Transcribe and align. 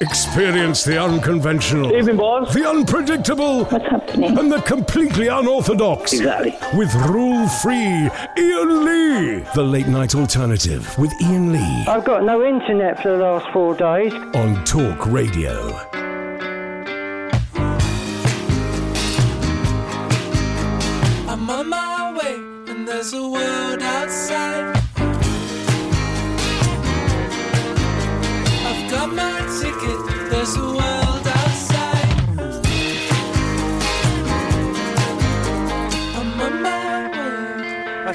Experience 0.00 0.84
the 0.84 1.02
unconventional, 1.02 1.90
Evening, 1.96 2.18
boss. 2.18 2.52
the 2.52 2.68
unpredictable, 2.68 3.64
What's 3.64 3.86
happening? 3.86 4.36
and 4.38 4.52
the 4.52 4.60
completely 4.60 5.28
unorthodox. 5.28 6.12
Exactly. 6.12 6.54
With 6.76 6.94
rule 7.08 7.48
free 7.48 8.10
Iain 8.36 8.84
Lee. 8.84 9.44
The 9.54 9.62
late 9.62 9.86
night 9.88 10.14
alternative 10.14 10.86
with 10.98 11.12
Iain 11.22 11.50
Lee 11.50 11.84
I've 11.88 12.04
got 12.04 12.24
no 12.24 12.44
internet 12.46 13.02
for 13.02 13.16
the 13.16 13.22
last 13.24 13.50
four 13.54 13.74
days. 13.74 14.12
on 14.34 14.62
Talk 14.66 15.06
Radio. 15.06 16.05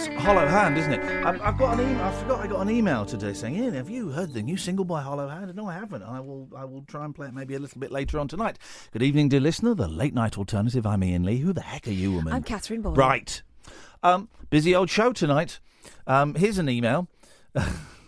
That's 0.01 0.23
Hollow 0.23 0.47
Hand, 0.47 0.79
isn't 0.79 0.93
it? 0.93 1.25
I've, 1.25 1.39
I've 1.41 1.57
got 1.59 1.79
an 1.79 1.87
email. 1.87 2.03
I 2.03 2.11
forgot 2.11 2.39
I 2.39 2.47
got 2.47 2.61
an 2.61 2.71
email 2.71 3.05
today 3.05 3.33
saying, 3.33 3.55
"Iain, 3.61 3.75
have 3.75 3.87
you 3.87 4.09
heard 4.09 4.33
the 4.33 4.41
new 4.41 4.57
single 4.57 4.83
by 4.83 4.99
Hollow 4.99 5.27
Hand?" 5.27 5.53
No, 5.53 5.67
I 5.67 5.73
haven't. 5.73 6.01
I 6.01 6.19
will. 6.19 6.49
I 6.57 6.65
will 6.65 6.81
try 6.87 7.05
and 7.05 7.13
play 7.13 7.27
it 7.27 7.35
maybe 7.35 7.53
a 7.53 7.59
little 7.59 7.79
bit 7.79 7.91
later 7.91 8.17
on 8.17 8.27
tonight. 8.27 8.57
Good 8.91 9.03
evening, 9.03 9.29
dear 9.29 9.39
listener. 9.39 9.75
The 9.75 9.87
late 9.87 10.15
night 10.15 10.39
alternative. 10.39 10.87
I'm 10.87 11.03
Iain 11.03 11.23
Lee. 11.23 11.37
Who 11.37 11.53
the 11.53 11.61
heck 11.61 11.87
are 11.87 11.91
you, 11.91 12.13
woman? 12.13 12.33
I'm 12.33 12.41
Catherine 12.41 12.81
Boyle. 12.81 12.95
Right. 12.95 13.43
Um, 14.01 14.27
busy 14.49 14.75
old 14.75 14.89
show 14.89 15.13
tonight. 15.13 15.59
Um, 16.07 16.33
here's 16.33 16.57
an 16.57 16.67
email. 16.67 17.07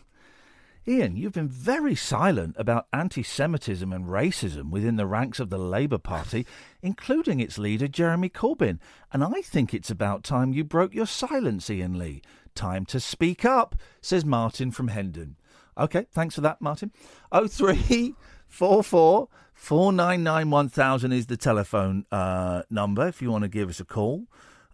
Iain, 0.86 1.16
you've 1.16 1.34
been 1.34 1.48
very 1.48 1.96
silent 1.96 2.56
about 2.60 2.88
anti 2.92 3.24
Semitism 3.24 3.94
and 3.94 4.06
racism 4.06 4.70
within 4.70 4.98
the 4.98 5.06
ranks 5.06 5.40
of 5.40 5.50
the 5.50 5.58
Labour 5.58 5.98
Party, 5.98 6.46
including 6.82 7.40
its 7.40 7.58
leader, 7.58 7.88
Jeremy 7.88 8.30
Corbyn. 8.30 8.80
And 9.14 9.24
I 9.24 9.42
think 9.42 9.74
it's 9.74 9.90
about 9.90 10.26
time 10.26 10.52
you 10.52 10.66
broke 10.66 10.94
your 10.94 11.06
silence, 11.06 11.70
Iain 11.70 11.98
Lee. 11.98 12.22
Time 12.54 12.86
to 12.88 13.00
speak 13.00 13.46
up, 13.46 13.76
says 14.02 14.26
Martin 14.26 14.72
from 14.72 14.90
Hendon. 14.90 15.38
OK, 15.78 16.06
thanks 16.12 16.36
for 16.36 16.42
that, 16.42 16.62
Martin. 16.62 16.92
0344 17.32 19.30
499 19.54 20.50
1000 20.50 21.12
is 21.14 21.28
the 21.28 21.38
telephone 21.38 22.06
uh, 22.12 22.64
number 22.70 23.08
if 23.08 23.22
you 23.22 23.32
want 23.32 23.44
to 23.44 23.48
give 23.48 23.70
us 23.70 23.80
a 23.80 23.86
call. 23.86 24.26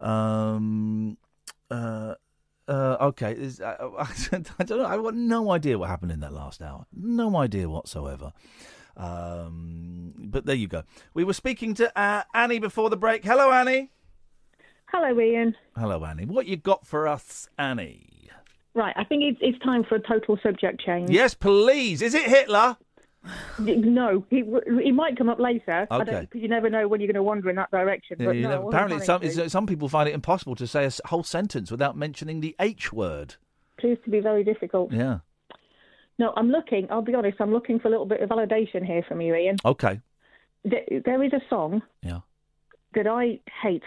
Um, 0.02 1.18
uh, 1.70 2.16
uh, 2.70 2.98
okay, 3.02 3.34
is- 3.34 3.60
uh, 3.60 3.76
I 4.60 4.64
don't 4.64 4.80
know. 4.80 4.86
I've 4.86 5.04
got 5.04 5.16
no 5.16 5.52
idea 5.52 5.78
what 5.78 5.90
happened 5.90 6.12
in 6.12 6.20
that 6.22 6.34
last 6.34 6.62
hour. 6.62 6.86
No 6.94 7.36
idea 7.38 7.70
whatsoever. 7.70 8.32
Um, 8.96 10.14
but 10.18 10.46
there 10.46 10.56
you 10.56 10.68
go. 10.68 10.84
We 11.14 11.24
were 11.24 11.34
speaking 11.34 11.74
to 11.76 11.98
uh, 12.00 12.24
Annie 12.34 12.60
before 12.60 12.90
the 12.90 12.98
break. 12.98 13.24
Hello, 13.24 13.52
Annie. 13.52 13.92
Hello, 14.88 15.18
Iain. 15.20 15.56
Hello, 15.78 16.04
Annie. 16.04 16.26
What 16.26 16.48
you 16.48 16.58
got 16.58 16.86
for 16.86 17.08
us, 17.08 17.48
Annie? 17.58 18.06
Right, 18.76 18.94
I 18.98 19.04
think 19.04 19.24
it's, 19.24 19.40
it's 19.42 19.60
time 19.64 19.84
for 19.84 19.96
a 19.96 20.00
total 20.02 20.38
subject 20.44 20.82
change. 20.82 21.10
Yes, 21.10 21.34
please. 21.34 22.02
Is 22.02 22.14
it 22.14 22.24
Hitler? 22.24 22.78
No, 23.60 24.26
he 24.30 24.44
he 24.82 24.92
might 24.92 25.18
come 25.18 25.30
up 25.30 25.40
later. 25.40 25.86
Okay. 25.92 26.22
because 26.22 26.42
you 26.42 26.48
never 26.48 26.70
know 26.70 26.88
when 26.88 27.02
you're 27.02 27.08
going 27.08 27.16
to 27.16 27.24
wander 27.24 27.50
in 27.50 27.56
that 27.58 27.70
direction. 27.72 28.18
But 28.20 28.36
no, 28.38 28.50
I 28.50 28.68
apparently, 28.68 29.00
some 29.06 29.20
planning 29.20 29.38
to. 29.38 29.50
some 29.50 29.68
people 29.68 29.90
find 29.90 30.08
it 30.08 30.16
impossible 30.16 30.56
to 30.56 30.66
say 30.68 30.86
a 30.86 30.92
whole 31.08 31.24
sentence 31.24 31.70
without 31.70 31.98
mentioning 31.98 32.40
the 32.40 32.56
H 32.60 32.94
word. 32.94 33.36
Proves 33.78 34.02
to 34.06 34.10
be 34.10 34.20
very 34.22 34.44
difficult. 34.44 34.92
Yeah. 34.94 35.20
No, 36.18 36.34
I'm 36.36 36.50
looking. 36.50 36.88
I'll 36.90 37.02
be 37.02 37.14
honest. 37.16 37.38
I'm 37.40 37.52
looking 37.52 37.80
for 37.80 37.88
a 37.88 37.92
little 37.92 38.06
bit 38.06 38.22
of 38.22 38.30
validation 38.30 38.86
here 38.86 39.04
from 39.08 39.22
you, 39.22 39.34
Iain. 39.36 39.58
Okay. 39.66 40.00
There, 40.64 40.84
there 41.06 41.24
is 41.24 41.32
a 41.34 41.42
song 41.50 41.82
Yeah. 42.02 42.20
that 42.94 43.08
I 43.08 43.40
hate 43.62 43.84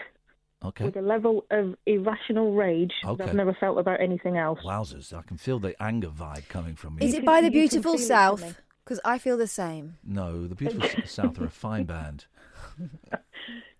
Okay. 0.65 0.85
with 0.85 0.95
a 0.95 1.01
level 1.01 1.45
of 1.51 1.75
irrational 1.85 2.53
rage 2.53 2.93
that 3.03 3.21
I've 3.21 3.35
never 3.35 3.53
felt 3.59 3.77
about 3.77 3.99
anything 3.99 4.37
else. 4.37 4.59
Wowzers! 4.65 5.13
I 5.13 5.21
can 5.21 5.37
feel 5.37 5.59
the 5.59 5.75
anger 5.81 6.07
vibe 6.07 6.47
coming 6.47 6.75
from 6.75 6.97
you. 6.99 7.07
Is 7.07 7.13
it 7.13 7.25
by 7.25 7.41
the 7.41 7.49
beautiful 7.49 7.93
feel 7.97 8.01
it 8.03 8.07
South? 8.07 8.61
Coming. 8.85 8.97
Because 8.99 8.99
I 9.05 9.17
feel 9.17 9.37
the 9.37 9.47
same. 9.47 9.97
No, 10.03 10.47
the 10.47 10.55
beautiful 10.55 11.03
South 11.05 11.39
are 11.39 11.45
a 11.45 11.49
fine 11.49 11.85
band. 11.85 12.25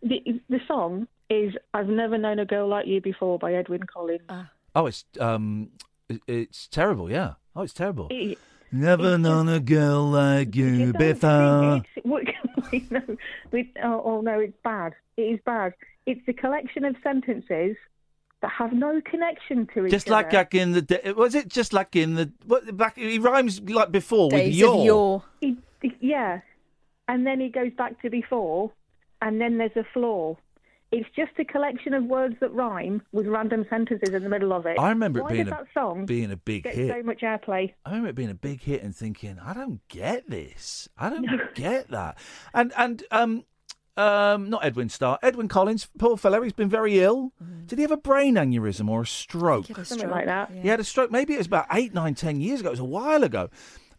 The, 0.02 0.42
the 0.50 0.60
song 0.68 1.08
is 1.30 1.54
"I've 1.74 1.88
Never 1.88 2.18
Known 2.18 2.38
a 2.40 2.46
Girl 2.46 2.68
Like 2.68 2.86
You 2.88 3.00
Before" 3.00 3.40
by 3.40 3.54
Edwyn 3.54 3.84
Collins. 3.88 4.30
Oh, 4.76 4.86
it's 4.88 5.06
um, 5.20 5.70
it- 6.10 6.22
it's 6.28 6.68
terrible. 6.68 7.10
Yeah. 7.10 7.36
Oh, 7.56 7.62
it's 7.62 7.74
terrible. 7.74 8.08
It- 8.12 8.38
Never 8.76 9.18
known 9.20 9.48
a 9.50 9.60
girl 9.60 10.04
like 10.10 10.56
you 10.56 10.66
You 10.66 10.92
don't 10.94 10.98
before. 10.98 11.82
think 11.84 11.88
it's- 11.96 12.06
what- 12.92 12.92
no, 12.92 13.18
we- 13.52 13.72
oh, 13.84 14.02
oh 14.04 14.22
no, 14.22 14.40
it's 14.40 14.58
bad. 14.64 14.94
It 15.16 15.22
is 15.22 15.40
bad. 15.46 15.74
It's 16.06 16.28
a 16.28 16.34
collection 16.34 16.84
of 16.84 16.96
sentences 17.04 17.78
that 18.44 18.52
have 18.52 18.72
no 18.74 19.02
connection 19.02 19.68
to 19.74 19.86
each 19.86 19.92
Just 19.92 20.12
other. 20.12 20.30
like 20.32 20.54
in 20.54 20.74
the 20.74 20.82
day, 20.84 21.14
was 21.18 21.34
it 21.34 21.48
just 21.48 21.74
like 21.74 21.96
in 21.96 22.14
the 22.14 22.32
what? 22.46 22.78
Back 22.78 22.96
he 22.98 23.18
rhymes 23.18 23.60
like 23.62 23.92
before 23.92 24.28
with 24.28 24.34
Days 24.34 24.58
your. 24.60 25.24
He- 25.42 25.58
he- 25.82 25.98
yeah, 26.00 26.42
and 27.08 27.26
then 27.26 27.40
he 27.40 27.50
goes 27.50 27.72
back 27.76 28.00
to 28.04 28.10
before, 28.10 28.72
and 29.22 29.42
then 29.42 29.58
there's 29.58 29.76
a 29.76 29.86
flaw. 29.94 30.36
It's 30.92 31.10
just 31.16 31.32
a 31.40 31.44
collection 31.46 31.96
of 31.96 32.04
words 32.04 32.36
that 32.40 32.54
rhyme 32.54 33.02
with 33.12 33.26
random 33.26 33.66
sentences 33.68 34.14
in 34.14 34.22
the 34.24 34.30
middle 34.30 34.54
of 34.54 34.68
it. 34.68 34.78
I 34.78 34.90
remember 34.90 35.20
it 35.20 35.24
Why 35.24 35.32
being 35.32 35.48
a 35.48 35.52
that 35.52 35.66
song 35.74 36.06
being 36.06 36.32
a 36.32 36.38
big 36.38 36.64
get 36.66 36.76
hit. 36.76 36.92
so 36.92 37.02
much 37.02 37.22
airplay? 37.22 37.74
I 37.84 37.90
remember 37.90 38.10
it 38.10 38.16
being 38.16 38.30
a 38.30 38.36
big 38.36 38.62
hit 38.62 38.84
and 38.84 38.96
thinking, 38.96 39.40
I 39.44 39.54
don't 39.56 39.80
get 39.88 40.30
this. 40.30 40.88
I 40.98 41.10
don't 41.10 41.28
get 41.56 41.90
that. 41.90 42.18
And 42.54 42.72
and 42.78 43.04
um 43.10 43.44
um 43.96 44.50
not 44.50 44.66
Edwin 44.66 44.90
Starr, 44.90 45.20
Edwyn 45.22 45.48
Collins, 45.48 45.88
poor 45.98 46.18
fellow, 46.18 46.42
he's 46.42 46.54
been 46.54 46.70
very 46.70 47.00
ill. 47.00 47.32
Did 47.68 47.78
he 47.80 47.84
have 47.84 47.92
a 47.92 47.98
brain 47.98 48.36
aneurysm 48.36 48.90
or 48.90 49.02
a 49.02 49.08
stroke? 49.08 49.68
Get 49.68 49.78
a 49.78 49.86
Something 49.86 50.10
like 50.10 50.26
that. 50.26 50.52
He 50.52 50.68
had 50.68 50.80
a 50.80 50.84
stroke. 50.84 51.12
Maybe 51.12 51.34
it 51.34 51.38
was 51.38 51.48
about 51.48 51.68
eight, 51.72 51.94
nine, 51.94 52.16
ten 52.16 52.42
years 52.42 52.60
ago. 52.60 52.70
It 52.70 52.74
was 52.74 52.80
a 52.80 52.86
while 52.86 53.24
ago. 53.24 53.50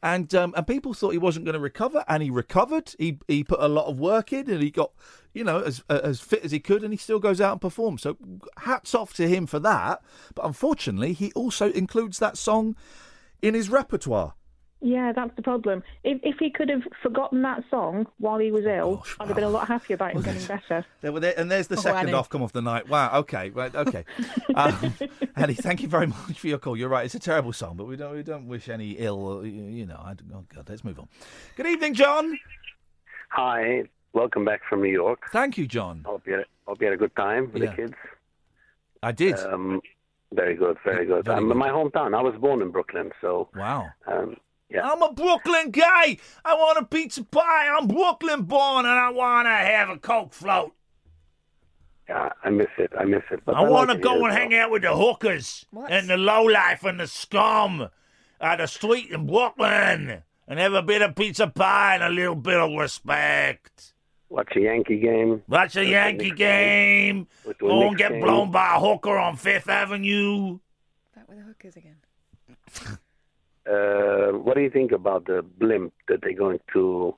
And 0.02 0.34
um, 0.34 0.52
and 0.54 0.66
people 0.66 0.92
thought 0.92 1.10
he 1.10 1.18
wasn't 1.18 1.46
going 1.46 1.54
to 1.54 1.60
recover, 1.60 2.04
and 2.06 2.22
he 2.22 2.28
recovered. 2.28 2.94
He 2.98 3.18
he 3.26 3.42
put 3.42 3.60
a 3.60 3.68
lot 3.68 3.86
of 3.86 3.98
work 3.98 4.34
in, 4.34 4.50
and 4.50 4.62
he 4.62 4.70
got 4.70 4.92
you 5.32 5.44
know 5.44 5.60
as 5.60 5.82
as 5.88 6.20
fit 6.20 6.44
as 6.44 6.50
he 6.50 6.60
could, 6.60 6.84
and 6.84 6.92
he 6.92 6.98
still 6.98 7.18
goes 7.18 7.40
out 7.40 7.52
and 7.52 7.60
performs. 7.60 8.02
So 8.02 8.18
hats 8.58 8.94
off 8.94 9.14
to 9.14 9.26
him 9.26 9.46
for 9.46 9.58
that. 9.60 10.02
But 10.34 10.44
unfortunately, 10.44 11.14
he 11.14 11.32
also 11.32 11.70
includes 11.70 12.18
that 12.18 12.36
song 12.36 12.76
in 13.40 13.54
his 13.54 13.70
repertoire. 13.70 14.34
Yeah, 14.86 15.12
that's 15.12 15.34
the 15.34 15.40
problem. 15.40 15.82
If 16.02 16.20
if 16.22 16.36
he 16.38 16.50
could 16.50 16.68
have 16.68 16.82
forgotten 17.02 17.40
that 17.40 17.64
song 17.70 18.06
while 18.18 18.38
he 18.38 18.50
was 18.50 18.66
ill, 18.66 18.96
gosh, 18.96 19.16
I'd 19.18 19.28
have 19.28 19.34
been 19.34 19.44
a 19.44 19.48
lot 19.48 19.66
happier 19.66 19.94
about 19.94 20.12
him 20.12 20.20
getting 20.20 20.46
better. 20.46 20.84
There, 21.00 21.10
were 21.10 21.20
there, 21.20 21.32
and 21.38 21.50
there's 21.50 21.68
the 21.68 21.76
Oh, 21.78 21.80
second 21.80 22.08
Annie. 22.08 22.12
off 22.12 22.28
come 22.28 22.42
off 22.42 22.52
the 22.52 22.60
night. 22.60 22.86
Wow. 22.86 23.20
Okay. 23.20 23.48
Right. 23.48 23.74
Okay. 23.74 24.04
Um, 24.54 24.94
Annie, 25.36 25.54
thank 25.54 25.80
you 25.82 25.88
very 25.88 26.06
much 26.06 26.38
for 26.38 26.46
your 26.48 26.58
call. 26.58 26.76
You're 26.76 26.90
right. 26.90 27.04
It's 27.06 27.14
a 27.14 27.18
terrible 27.18 27.52
song, 27.52 27.76
but 27.76 27.86
we 27.86 27.96
don't 27.96 28.14
we 28.14 28.22
don't 28.22 28.46
wish 28.46 28.68
any 28.68 28.90
ill. 28.92 29.44
You 29.44 29.62
you 29.64 29.86
know. 29.86 29.96
I, 29.96 30.14
oh 30.34 30.44
God. 30.54 30.68
Let's 30.68 30.84
move 30.84 30.98
on. 31.00 31.08
Good 31.56 31.66
evening, 31.66 31.94
John. 31.94 32.38
Hi, 33.30 33.84
welcome 34.12 34.44
back 34.44 34.60
from 34.68 34.82
New 34.82 34.92
York. 34.92 35.22
Thank 35.32 35.56
you, 35.56 35.66
John. 35.66 36.02
Hope 36.04 36.26
you 36.26 36.34
had, 36.34 36.44
hope 36.66 36.80
you 36.82 36.86
had 36.88 36.94
a 36.94 36.98
good 36.98 37.16
time 37.16 37.50
with 37.52 37.62
Yeah. 37.62 37.70
the 37.70 37.76
kids. 37.76 37.94
I 39.02 39.12
did. 39.12 39.38
Um, 39.40 39.80
very 40.32 40.54
good, 40.56 40.76
very 40.84 41.06
good. 41.06 41.24
Very 41.24 41.38
um, 41.38 41.48
good. 41.48 41.56
My 41.56 41.70
hometown. 41.70 42.14
I 42.14 42.20
was 42.22 42.34
born 42.38 42.60
in 42.62 42.70
Brooklyn, 42.70 43.10
so 43.22 43.48
wow. 43.56 43.88
um, 44.06 44.36
Yeah. 44.70 44.90
I'm 44.90 45.02
a 45.02 45.12
Brooklyn 45.12 45.70
guy. 45.70 46.16
I 46.44 46.54
want 46.54 46.78
a 46.78 46.84
pizza 46.84 47.22
pie. 47.22 47.68
I'm 47.68 47.86
Brooklyn 47.86 48.42
born, 48.42 48.86
and 48.86 48.94
I 48.98 49.10
want 49.10 49.46
to 49.46 49.50
have 49.50 49.88
a 49.88 49.98
Coke 49.98 50.32
float. 50.32 50.72
Yeah, 52.08 52.30
I 52.42 52.50
miss 52.50 52.66
it. 52.78 52.92
I 52.98 53.04
miss 53.04 53.22
it. 53.30 53.40
But 53.44 53.54
I 53.56 53.62
want 53.62 53.88
to 53.90 53.94
like 53.94 54.02
go 54.02 54.16
and 54.24 54.32
as 54.32 54.36
hang 54.36 54.54
out 54.54 54.70
with 54.70 54.82
the 54.82 54.94
hookers 54.96 55.64
What? 55.70 55.90
and 55.90 56.08
the 56.08 56.16
lowlife 56.16 56.84
and 56.84 57.00
the 57.00 57.06
scum 57.06 57.88
at 58.40 58.56
the 58.56 58.66
street 58.66 59.10
in 59.10 59.26
Brooklyn 59.26 60.22
and 60.46 60.58
have 60.58 60.74
a 60.74 60.82
bit 60.82 61.00
of 61.02 61.14
pizza 61.14 61.46
pie 61.46 61.94
and 61.94 62.04
a 62.04 62.10
little 62.10 62.34
bit 62.34 62.58
of 62.58 62.72
respect. 62.78 63.94
Watch 64.28 64.52
a 64.56 64.60
Yankee 64.60 64.98
game. 64.98 65.42
Watch 65.48 65.76
a 65.76 65.84
Yankee 65.86 66.24
Knicks 66.26 66.36
game. 66.38 67.26
With 67.46 67.58
the 67.58 67.66
Go 67.68 67.88
and 67.88 67.96
get 67.96 68.10
game. 68.12 68.20
blown 68.20 68.50
by 68.50 68.74
a 68.76 68.80
hooker 68.80 69.16
on 69.16 69.36
Fifth 69.36 69.68
Avenue. 69.68 70.58
Back 71.14 71.28
with 71.28 71.38
the 71.38 71.44
hookers 71.44 71.76
again. 71.76 71.96
Uh, 73.68 74.32
what 74.38 74.54
do 74.56 74.60
you 74.62 74.70
think 74.70 74.92
about 74.92 75.24
the 75.26 75.42
blimp 75.58 75.92
that 76.08 76.20
they're 76.22 76.34
going 76.34 76.60
to 76.72 77.14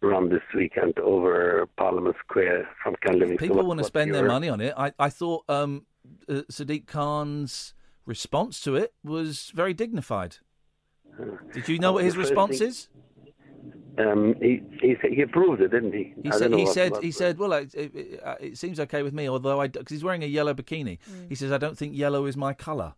run 0.00 0.28
this 0.28 0.42
weekend 0.54 0.98
over 0.98 1.66
Parliament 1.76 2.14
Square 2.26 2.68
from 2.82 2.94
Ken 3.02 3.14
Livingstone? 3.18 3.38
People 3.38 3.56
What- 3.56 3.66
want 3.66 3.78
to 3.78 3.82
what's 3.82 3.88
spend 3.88 4.14
their 4.14 4.26
money 4.26 4.48
on 4.48 4.60
it. 4.60 4.74
I, 4.76 4.92
I 4.98 5.08
thought 5.10 5.44
um, 5.48 5.86
uh, 6.28 6.42
Sadiq 6.50 6.86
Khan's 6.86 7.74
response 8.06 8.60
to 8.60 8.76
it 8.76 8.92
was 9.02 9.50
very 9.54 9.74
dignified. 9.74 10.36
Did 11.52 11.68
you 11.68 11.78
know 11.78 11.92
what 11.92 12.04
his 12.04 12.16
response 12.16 12.58
thing- 12.58 12.68
is? 12.68 12.88
Um, 13.96 14.34
he, 14.42 14.60
he 14.80 14.96
he 15.08 15.22
approved 15.22 15.60
it, 15.62 15.68
didn't 15.68 15.92
he? 15.92 16.12
He 16.24 16.32
said, 16.32 16.52
he 16.52 16.64
what- 16.64 16.74
said, 16.74 16.90
what- 16.92 17.04
he 17.04 17.12
said, 17.12 17.38
well, 17.38 17.52
it, 17.52 17.72
it, 17.74 17.94
it, 17.94 18.22
uh, 18.24 18.34
seems 18.54 18.80
okay 18.80 19.04
with 19.04 19.14
me, 19.14 19.28
although 19.28 19.60
I, 19.60 19.68
because 19.68 19.92
he's 19.92 20.02
wearing 20.02 20.24
a 20.24 20.26
yellow 20.26 20.52
bikini. 20.52 20.98
He 21.28 21.34
says, 21.36 21.52
I 21.52 21.58
don't 21.58 21.78
think 21.78 21.96
yellow 21.96 22.26
is 22.26 22.36
my 22.36 22.54
colour. 22.54 22.94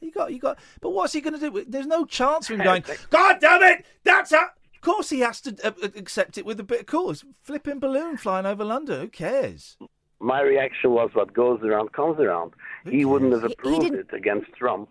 You 0.00 0.12
got, 0.12 0.32
you 0.32 0.38
got, 0.38 0.58
but 0.80 0.90
what's 0.90 1.12
he 1.12 1.20
going 1.20 1.38
to 1.38 1.50
do? 1.50 1.64
There's 1.66 1.86
no 1.86 2.04
chance 2.04 2.48
of 2.48 2.54
him 2.58 2.64
going, 2.64 2.84
God 3.10 3.38
damn 3.40 3.62
it, 3.62 3.84
that's 4.04 4.32
a. 4.32 4.50
Of 4.74 4.80
course, 4.82 5.10
he 5.10 5.20
has 5.20 5.40
to 5.40 5.56
uh, 5.64 5.72
uh, 5.82 5.88
accept 5.96 6.38
it 6.38 6.46
with 6.46 6.60
a 6.60 6.62
bit 6.62 6.80
of 6.80 6.86
course. 6.86 7.24
Flipping 7.42 7.80
balloon 7.80 8.16
flying 8.16 8.46
over 8.46 8.64
London. 8.64 9.00
Who 9.00 9.08
cares? 9.08 9.76
My 10.20 10.40
reaction 10.40 10.92
was, 10.92 11.10
what 11.14 11.32
goes 11.32 11.60
around 11.64 11.92
comes 11.92 12.20
around. 12.20 12.52
He 12.88 13.04
wouldn't 13.04 13.32
have 13.32 13.42
He- 13.42 13.48
he 13.48 13.54
approved 13.54 13.92
it 13.94 14.06
against 14.12 14.52
Trump 14.52 14.90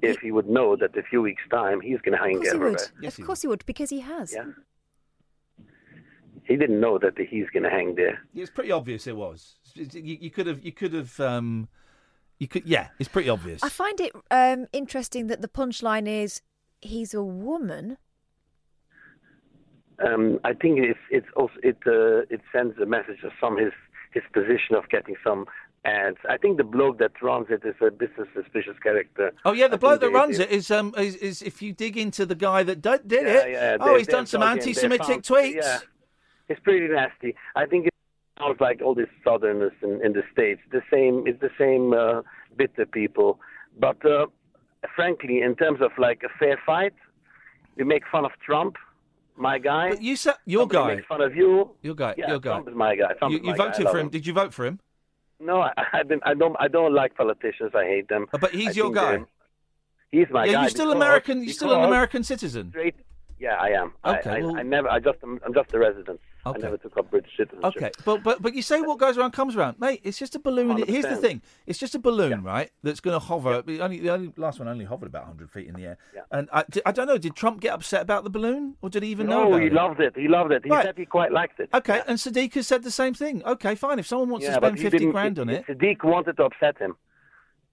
if 0.00 0.18
he 0.20 0.30
would 0.30 0.48
know 0.48 0.76
that 0.76 0.96
a 0.96 1.02
few 1.02 1.20
weeks' 1.20 1.42
time 1.50 1.80
he's 1.82 2.00
going 2.00 2.16
to 2.16 2.22
Of 2.22 2.24
hang 2.26 2.36
course 2.36 2.44
he 2.48 2.54
everywhere. 2.54 2.70
would. 2.72 3.02
Yes, 3.02 3.16
he 3.16 3.22
of 3.22 3.26
course 3.26 3.42
he 3.42 3.48
would, 3.48 3.66
because 3.66 3.90
he 3.90 4.00
has. 4.00 4.32
Yeah. 4.32 4.44
He 6.44 6.56
didn't 6.56 6.80
know 6.80 6.98
that 6.98 7.18
he's 7.18 7.50
going 7.52 7.64
to 7.64 7.70
hang 7.70 7.94
there. 7.96 8.20
It's 8.34 8.50
pretty 8.50 8.72
obvious. 8.72 9.06
It 9.06 9.16
was. 9.16 9.56
You, 9.74 9.86
you 10.20 10.30
could 10.30 10.46
have, 10.46 10.64
you 10.64 10.72
could 10.72 10.94
have, 10.94 11.20
um, 11.20 11.68
you 12.38 12.48
could, 12.48 12.64
yeah. 12.66 12.88
It's 12.98 13.08
pretty 13.08 13.28
obvious. 13.28 13.62
I 13.62 13.68
find 13.68 14.00
it 14.00 14.12
um, 14.30 14.66
interesting 14.72 15.26
that 15.28 15.42
the 15.42 15.48
punchline 15.48 16.06
is 16.08 16.40
he's 16.80 17.14
a 17.14 17.22
woman. 17.22 17.96
Um, 20.04 20.38
I 20.44 20.52
think 20.54 20.78
it's 20.78 20.98
it's 21.10 21.26
also 21.36 21.54
it 21.62 21.76
uh, 21.86 22.20
it 22.34 22.40
sends 22.54 22.78
a 22.78 22.86
message 22.86 23.22
of 23.24 23.32
some 23.40 23.58
his 23.58 23.72
his 24.12 24.22
position 24.32 24.76
of 24.76 24.88
getting 24.88 25.16
some 25.24 25.46
ads. 25.84 26.18
I 26.28 26.36
think 26.36 26.56
the 26.56 26.64
bloke 26.64 26.98
that 27.00 27.20
runs 27.20 27.48
it 27.50 27.62
is 27.64 27.74
a 27.84 27.90
business 27.90 28.28
suspicious 28.32 28.78
character. 28.80 29.32
Oh 29.44 29.52
yeah, 29.52 29.66
the 29.66 29.74
I 29.74 29.78
bloke 29.78 30.00
that 30.02 30.10
runs 30.10 30.38
they- 30.38 30.44
it 30.44 30.50
is 30.50 30.70
um 30.70 30.94
is, 30.96 31.16
is 31.16 31.42
if 31.42 31.60
you 31.62 31.72
dig 31.72 31.96
into 31.96 32.24
the 32.26 32.36
guy 32.36 32.62
that 32.62 32.80
did, 32.80 33.08
did 33.08 33.26
Yeah, 33.26 33.32
it. 33.40 33.50
yeah, 33.52 33.76
oh, 33.80 33.92
they- 33.92 33.98
he's 33.98 34.06
they're 34.06 34.16
done 34.18 34.26
some 34.26 34.40
dug 34.42 34.50
in, 34.52 34.56
they 34.58 34.60
anti-Semitic 34.70 35.06
found- 35.06 35.22
tweets. 35.24 35.54
Yeah, 35.56 35.78
it's 36.48 36.60
pretty 36.60 36.86
nasty. 36.86 37.34
I 37.56 37.66
think 37.66 37.86
it 37.88 37.94
sounds 38.38 38.60
like 38.60 38.80
all 38.82 38.94
these 38.94 39.06
Southerners 39.24 39.72
in, 39.82 40.00
in 40.04 40.12
the 40.12 40.22
states. 40.32 40.60
The 40.70 40.82
same, 40.92 41.26
it's 41.26 41.40
the 41.40 41.50
same 41.58 41.92
uh, 41.92 42.22
bitter 42.56 42.86
people. 42.86 43.40
But 43.78 44.04
uh, 44.04 44.26
frankly, 44.94 45.42
in 45.42 45.54
terms 45.56 45.80
of 45.80 45.90
like 45.98 46.22
a 46.24 46.28
fair 46.38 46.58
fight, 46.64 46.94
you 47.76 47.84
make 47.84 48.02
fun 48.10 48.24
of 48.24 48.32
Trump, 48.44 48.76
my 49.36 49.58
guy. 49.58 49.90
But 49.90 50.02
you 50.02 50.16
said 50.16 50.34
your 50.46 50.62
Somebody 50.62 50.78
guy, 50.78 50.94
makes 50.96 51.06
fun 51.06 51.20
of 51.22 51.36
you. 51.36 51.70
your 51.82 51.94
guy, 51.94 52.14
Yeah, 52.18 52.30
your 52.30 52.40
guy. 52.40 52.50
Trump 52.50 52.68
is 52.68 52.74
my 52.74 52.96
guy. 52.96 53.12
Trump 53.18 53.32
You, 53.32 53.38
you 53.38 53.44
my 53.50 53.56
guy. 53.56 53.64
Voted 53.68 53.84
love 53.84 53.92
for 53.92 53.98
him. 54.00 54.08
Did 54.08 54.26
you 54.26 54.32
vote 54.32 54.52
for 54.54 54.66
him? 54.66 54.80
No, 55.40 55.60
I, 55.60 55.72
I, 55.92 56.02
didn't, 56.02 56.22
I 56.26 56.34
don't. 56.34 56.56
I 56.58 56.68
don't 56.68 56.92
like 56.94 57.14
politicians. 57.16 57.72
I 57.74 57.84
hate 57.84 58.08
them. 58.08 58.26
But 58.40 58.50
he's 58.52 58.68
I 58.70 58.72
your 58.72 58.90
guy. 58.92 59.18
He's 60.10 60.26
my 60.30 60.46
yeah, 60.46 60.52
guy. 60.54 60.60
you're 60.62 60.70
still 60.70 60.86
because- 60.86 60.96
American. 60.96 61.44
You're 61.44 61.52
still 61.52 61.72
an 61.74 61.84
American 61.84 62.24
citizen. 62.24 62.70
Straight. 62.70 62.96
Yeah, 63.40 63.54
I 63.60 63.68
am. 63.70 63.92
I- 64.04 64.18
Okay, 64.18 64.30
I, 64.30 64.40
well- 64.40 64.56
I 64.56 64.62
never. 64.62 64.88
I 64.88 64.98
just. 64.98 65.18
I'm, 65.22 65.40
I'm 65.46 65.54
just 65.54 65.72
a 65.72 65.78
resident. 65.78 66.20
Okay. 66.46 66.58
I 66.60 66.62
never 66.62 66.76
took 66.78 66.96
up 66.96 67.10
British 67.10 67.32
citizenship. 67.36 67.76
Okay, 67.76 67.90
but 68.04 68.22
but 68.22 68.40
but 68.40 68.54
you 68.54 68.62
say 68.62 68.80
what 68.80 68.98
goes 68.98 69.18
around 69.18 69.32
comes 69.32 69.54
around, 69.54 69.78
mate. 69.78 70.00
It's 70.02 70.18
just 70.18 70.34
a 70.34 70.38
balloon. 70.38 70.78
Here's 70.86 71.04
the 71.04 71.16
thing: 71.16 71.42
it's 71.66 71.78
just 71.78 71.94
a 71.94 71.98
balloon, 71.98 72.42
right? 72.42 72.70
That's 72.82 73.00
going 73.00 73.14
to 73.14 73.24
hover. 73.24 73.60
The 73.60 73.80
only 73.80 74.00
the 74.00 74.10
only 74.10 74.32
last 74.36 74.58
one 74.58 74.66
only 74.68 74.84
hovered 74.86 75.06
about 75.08 75.22
100 75.26 75.50
feet 75.50 75.66
in 75.68 75.74
the 75.74 75.84
air. 75.84 75.98
Yeah. 76.14 76.22
And 76.30 76.48
I, 76.52 76.64
I 76.86 76.92
don't 76.92 77.06
know. 77.06 77.18
Did 77.18 77.34
Trump 77.36 77.60
get 77.60 77.74
upset 77.74 78.00
about 78.02 78.24
the 78.24 78.30
balloon, 78.30 78.76
or 78.82 78.88
did 78.88 79.02
he 79.02 79.10
even 79.10 79.26
know 79.26 79.50
No, 79.50 79.56
he 79.58 79.66
it? 79.66 79.72
loved 79.72 80.00
it. 80.00 80.14
He 80.16 80.26
loved 80.28 80.52
it. 80.52 80.62
He 80.64 80.70
Right. 80.70 80.86
said 80.86 80.96
he 80.96 81.04
quite 81.04 81.32
liked 81.32 81.60
it. 81.60 81.68
Okay, 81.74 81.96
Yeah. 81.96 82.04
and 82.06 82.18
Sadiq 82.18 82.54
has 82.54 82.66
said 82.66 82.82
the 82.82 82.90
same 82.90 83.14
thing. 83.14 83.42
Okay, 83.44 83.74
fine. 83.74 83.98
If 83.98 84.06
someone 84.06 84.30
wants 84.30 84.44
Yeah, 84.46 84.58
to 84.58 84.66
spend 84.66 84.80
50 84.80 85.06
grand 85.10 85.38
on 85.38 85.48
it, 85.50 85.66
Sadiq 85.66 86.02
wanted 86.02 86.36
to 86.38 86.44
upset 86.44 86.78
him. 86.78 86.96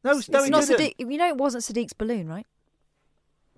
no, 0.03 0.17
It's 0.17 0.27
no, 0.29 0.43
he 0.43 0.49
not 0.49 0.65
didn't. 0.67 0.79
Sadiq. 0.97 1.11
You 1.11 1.17
know, 1.17 1.27
it 1.27 1.37
wasn't 1.37 1.63
Sadiq's 1.63 1.93
balloon, 1.93 2.27
right? 2.27 2.45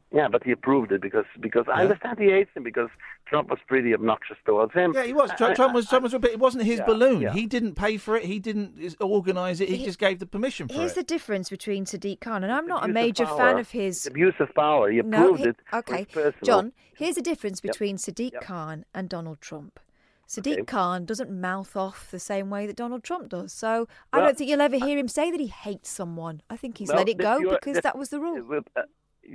Yeah, 0.09 0.30
but 0.30 0.42
he 0.44 0.51
approved 0.54 0.94
it 0.94 1.01
because 1.01 1.25
because 1.42 1.65
I 1.68 1.81
understand 1.81 2.18
he 2.18 2.27
hates 2.31 2.50
him 2.56 2.63
because 2.63 2.89
Trump 3.25 3.50
was 3.50 3.59
pretty 3.68 3.94
obnoxious 3.94 4.38
towards 4.45 4.74
him. 4.74 4.94
Yeah, 4.95 5.04
he 5.04 5.12
was. 5.12 5.31
I- 5.31 5.36
Trump, 5.36 5.51
I- 5.51 5.56
Trump 5.56 5.74
was. 5.75 5.88
Trump 5.89 6.04
was. 6.04 6.13
But 6.13 6.31
it 6.31 6.39
wasn't 6.39 6.63
his 6.63 6.80
Yeah, 6.80 6.86
balloon. 6.86 7.21
yeah. 7.21 7.33
He 7.33 7.45
didn't 7.45 7.75
pay 7.75 7.98
for 7.98 8.15
it. 8.15 8.24
He 8.24 8.39
didn't 8.39 8.95
organise 9.01 9.59
it. 9.59 9.68
He, 9.68 9.77
He- 9.77 9.86
just 9.86 10.00
gave 10.00 10.19
the 10.19 10.25
permission 10.25 10.69
for 10.69 10.75
Here's 10.75 10.94
it. 10.94 10.95
the 10.95 11.04
difference 11.04 11.50
between 11.50 11.83
Sadiq 11.83 12.21
Khan, 12.21 12.44
and 12.45 12.54
I'm 12.54 12.65
not 12.68 12.83
a 12.83 12.86
abuse 12.86 12.89
of 12.89 12.94
major 12.94 13.25
power. 13.25 13.38
fan 13.38 13.57
of 13.59 13.71
his. 13.71 13.98
It's 13.98 14.07
abuse 14.07 14.36
of 14.39 14.54
power. 14.56 14.89
He 14.89 15.01
No, 15.01 15.25
approved 15.33 15.44
he- 15.44 15.50
it. 15.50 15.56
okay, 15.74 16.07
John. 16.42 16.71
Here's 16.95 17.15
the 17.15 17.21
difference 17.21 17.60
Yep. 17.62 17.74
between 17.74 17.98
Sadiq 17.98 18.31
Yep. 18.33 18.44
Khan 18.44 18.86
and 18.94 19.10
Donald 19.10 19.42
Trump. 19.42 19.77
Sadiq 20.25 20.53
Okay. 20.53 20.63
Khan 20.63 21.03
doesn't 21.06 21.30
mouth 21.31 21.75
off 21.75 22.10
the 22.12 22.19
same 22.19 22.50
way 22.50 22.65
that 22.65 22.75
Donald 22.77 23.03
Trump 23.03 23.27
does. 23.30 23.51
So 23.51 23.88
I 24.13 24.18
Well, 24.18 24.27
don't 24.27 24.38
think 24.38 24.50
you'll 24.50 24.62
ever 24.62 24.77
hear 24.77 24.98
him 24.98 25.07
say 25.10 25.31
that 25.31 25.39
he 25.42 25.48
hates 25.48 25.89
someone. 25.89 26.42
I 26.50 26.56
think 26.56 26.77
he's 26.77 26.88
Well, 26.89 26.98
let 26.98 27.10
it 27.10 27.18
go 27.18 27.39
because 27.50 27.80
that 27.81 27.98
was 27.98 28.10
the 28.10 28.19
rule. 28.19 28.63
uh, 28.75 28.81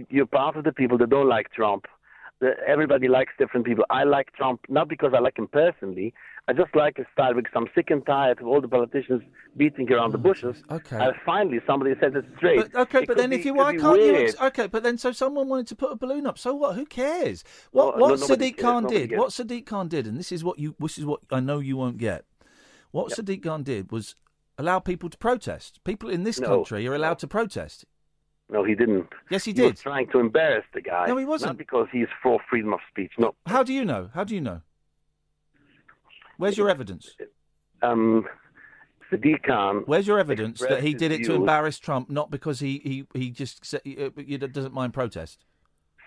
You're 0.08 0.26
part 0.26 0.56
of 0.56 0.64
the 0.64 0.72
people 0.72 0.98
that 0.98 1.10
don't 1.10 1.28
like 1.28 1.50
Trump. 1.52 1.86
Everybody 2.66 3.06
likes 3.06 3.32
different 3.38 3.64
people. 3.66 3.84
I 3.88 4.02
like 4.02 4.32
Trump 4.32 4.60
not 4.68 4.88
because 4.88 5.12
I 5.14 5.20
like 5.20 5.38
him 5.38 5.46
personally. 5.46 6.12
I 6.48 6.52
just 6.52 6.74
like 6.74 6.96
his 6.96 7.06
style 7.12 7.34
because 7.34 7.52
I'm 7.54 7.68
sick 7.72 7.90
and 7.90 8.04
tired 8.04 8.40
of 8.40 8.48
all 8.48 8.60
the 8.60 8.66
politicians 8.66 9.22
beating 9.56 9.90
around 9.92 10.10
the 10.10 10.18
oh, 10.18 10.22
bushes. 10.22 10.56
Oh, 10.68 10.76
okay. 10.76 10.96
And 10.96 11.14
finally, 11.24 11.60
somebody 11.68 11.92
says 12.00 12.14
it 12.16 12.24
straight. 12.36 12.72
But, 12.72 12.80
okay, 12.80 13.02
It 13.02 13.06
but 13.06 13.16
then 13.16 13.30
be- 13.30 13.36
if 13.36 13.44
you 13.44 13.54
why 13.54 13.76
can't 13.76 14.02
you? 14.02 14.16
Ex- 14.16 14.40
okay, 14.40 14.66
but 14.66 14.82
then 14.82 14.98
so 14.98 15.12
someone 15.12 15.48
wanted 15.48 15.68
to 15.68 15.76
put 15.76 15.92
a 15.92 15.96
balloon 15.96 16.26
up. 16.26 16.36
So 16.36 16.52
what? 16.52 16.74
Who 16.74 16.84
cares? 16.84 17.44
What 17.70 17.96
No, 17.96 18.06
what 18.06 18.18
no, 18.18 18.26
Sadiq 18.26 18.58
Khan 18.58 18.86
did? 18.86 19.10
cares. 19.10 19.20
What 19.20 19.30
Sadiq 19.30 19.64
Khan 19.64 19.86
did, 19.86 20.08
and 20.08 20.18
this 20.18 20.32
is 20.32 20.42
what 20.42 20.58
you 20.58 20.74
this 20.80 20.98
is 20.98 21.04
what 21.04 21.20
I 21.30 21.38
know 21.38 21.60
you 21.60 21.76
won't 21.76 21.98
get. 21.98 22.24
What 22.90 23.12
Sadiq 23.12 23.44
Khan 23.44 23.62
did 23.62 23.92
was 23.92 24.16
allow 24.58 24.80
people 24.80 25.10
to 25.10 25.18
protest. 25.18 25.82
People 25.84 26.10
in 26.10 26.24
this 26.24 26.40
No, 26.40 26.48
country 26.48 26.88
are 26.88 26.94
allowed 26.94 27.20
to 27.20 27.28
protest. 27.28 27.84
No, 28.52 28.62
he 28.62 28.74
didn't. 28.74 29.08
Yes, 29.30 29.44
he 29.44 29.52
He 29.52 29.62
was 29.62 29.72
did. 29.72 29.78
trying 29.78 30.08
to 30.10 30.18
embarrass 30.20 30.64
the 30.74 30.82
guy. 30.82 31.06
No, 31.06 31.16
he 31.16 31.24
wasn't. 31.24 31.50
Not 31.52 31.58
because 31.58 31.88
he's 31.90 32.06
for 32.22 32.38
freedom 32.50 32.74
of 32.74 32.80
speech. 32.90 33.12
No. 33.18 33.34
How 33.46 33.62
do 33.62 33.72
you 33.72 33.84
know? 33.84 34.10
How 34.14 34.24
do 34.24 34.34
you 34.34 34.42
know? 34.42 34.60
Where's 36.36 36.58
your 36.58 36.68
evidence? 36.68 37.16
Um, 37.82 38.26
Sadiq 39.10 39.42
Khan. 39.44 39.82
Where's 39.86 40.06
your 40.06 40.18
evidence 40.18 40.60
that 40.60 40.82
he 40.82 40.92
did 40.92 41.12
it 41.12 41.24
to 41.24 41.34
embarrass 41.34 41.78
Trump, 41.78 42.10
not 42.10 42.30
because 42.30 42.60
he 42.60 43.06
he 43.12 43.18
he 43.18 43.30
just 43.30 43.64
sa- 43.64 43.78
he, 43.84 43.96
uh, 44.04 44.10
he 44.16 44.36
doesn't 44.36 44.74
mind 44.74 44.92
protest? 44.92 45.44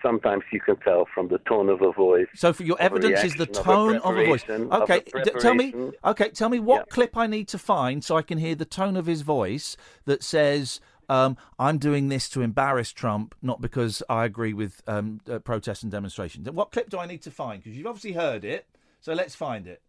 Sometimes 0.02 0.44
you 0.52 0.60
can 0.60 0.76
tell 0.76 1.06
from 1.14 1.28
the 1.28 1.38
tone 1.38 1.68
of 1.68 1.80
a 1.80 1.90
voice. 1.90 2.26
So 2.34 2.52
for 2.52 2.62
your 2.64 2.78
evidence 2.80 3.24
is 3.24 3.34
the 3.34 3.46
reaction, 3.46 3.56
of 3.56 3.58
a 3.58 3.62
tone 3.64 3.96
of 3.98 4.16
a 4.18 4.26
voice. 4.26 4.44
Okay, 4.48 5.02
a 5.14 5.24
d- 5.24 5.30
tell 5.40 5.54
me. 5.54 5.74
Okay, 6.04 6.28
tell 6.30 6.48
me 6.48 6.60
what 6.60 6.80
Yeah. 6.86 6.94
clip 6.94 7.16
I 7.16 7.26
need 7.26 7.48
to 7.48 7.58
find 7.58 8.04
so 8.04 8.16
I 8.16 8.22
can 8.22 8.38
hear 8.38 8.54
the 8.54 8.66
tone 8.66 8.96
of 8.96 9.06
his 9.06 9.22
voice 9.22 9.76
that 10.04 10.22
says, 10.22 10.80
um, 11.08 11.36
"I'm 11.58 11.78
doing 11.78 12.08
this 12.08 12.28
to 12.30 12.42
embarrass 12.42 12.92
Trump, 12.92 13.34
not 13.42 13.60
because 13.60 14.02
I 14.08 14.24
agree 14.24 14.52
with 14.52 14.82
um, 14.86 15.20
uh, 15.30 15.38
protests 15.38 15.82
and 15.82 15.92
demonstrations." 15.92 16.48
What 16.50 16.70
clip 16.72 16.90
do 16.90 16.98
I 16.98 17.06
need 17.06 17.22
to 17.22 17.30
find? 17.30 17.62
Because 17.62 17.76
you've 17.76 17.86
obviously 17.86 18.12
heard 18.12 18.44
it, 18.44 18.66
so 19.00 19.12
let's 19.12 19.34
find 19.34 19.66
it. 19.66 19.82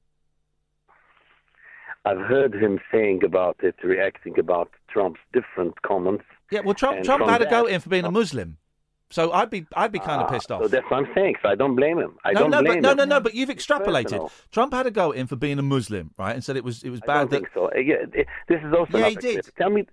I've 2.06 2.20
heard 2.20 2.54
him 2.56 2.80
saying 2.92 3.24
about 3.26 3.58
it, 3.62 3.76
reacting 3.84 4.40
about 4.40 4.70
Trump's 4.88 5.20
different 5.34 5.82
comments. 5.82 6.24
Yeah, 6.52 6.62
well, 6.62 6.74
Trump 6.74 7.04
Trump 7.04 7.26
had 7.26 7.42
a 7.42 7.50
go 7.50 7.66
at 7.68 7.74
him 7.74 7.82
for 7.82 7.90
being 7.90 8.06
a 8.06 8.12
Muslim, 8.12 8.58
so 9.10 9.34
I'd 9.34 9.50
be 9.50 9.66
I'd 9.76 9.92
be 9.92 10.00
kind 10.00 10.22
of 10.22 10.28
Ah, 10.28 10.32
pissed 10.32 10.50
off. 10.50 10.62
So 10.62 10.68
that's 10.70 10.90
what 10.90 11.06
I'm 11.06 11.14
saying. 11.14 11.36
So 11.44 11.50
I 11.50 11.56
don't 11.56 11.76
blame 11.76 12.00
him. 12.00 12.16
I 12.24 12.32
no, 12.32 12.42
don't 12.42 12.52
no, 12.52 12.62
blame 12.62 12.76
but 12.76 12.82
no, 12.82 12.92
him. 12.92 12.98
no, 12.98 13.16
no. 13.16 13.20
But 13.20 13.34
you've 13.36 13.50
extrapolated. 13.50 14.32
Trump 14.52 14.74
had 14.74 14.86
a 14.88 14.92
go 14.92 15.12
at 15.12 15.18
him 15.18 15.28
for 15.28 15.36
being 15.36 15.60
a 15.60 15.64
Muslim, 15.64 16.12
right? 16.18 16.34
And 16.34 16.42
said 16.42 16.56
it 16.56 16.64
was 16.64 16.82
it 16.84 16.90
was 16.92 17.02
I 17.04 17.06
bad 17.08 17.14
don't 17.18 17.30
that 17.32 17.36
think 17.38 17.50
so. 17.54 17.66
Uh, 17.76 17.78
yeah, 17.80 18.06
this 18.48 18.62
is 18.64 18.74
also 18.74 18.98
Yeah, 18.98 19.10
he 19.10 19.16
did. 19.16 19.44
clip. 19.44 19.56
Tell 19.58 19.70
me, 19.70 19.86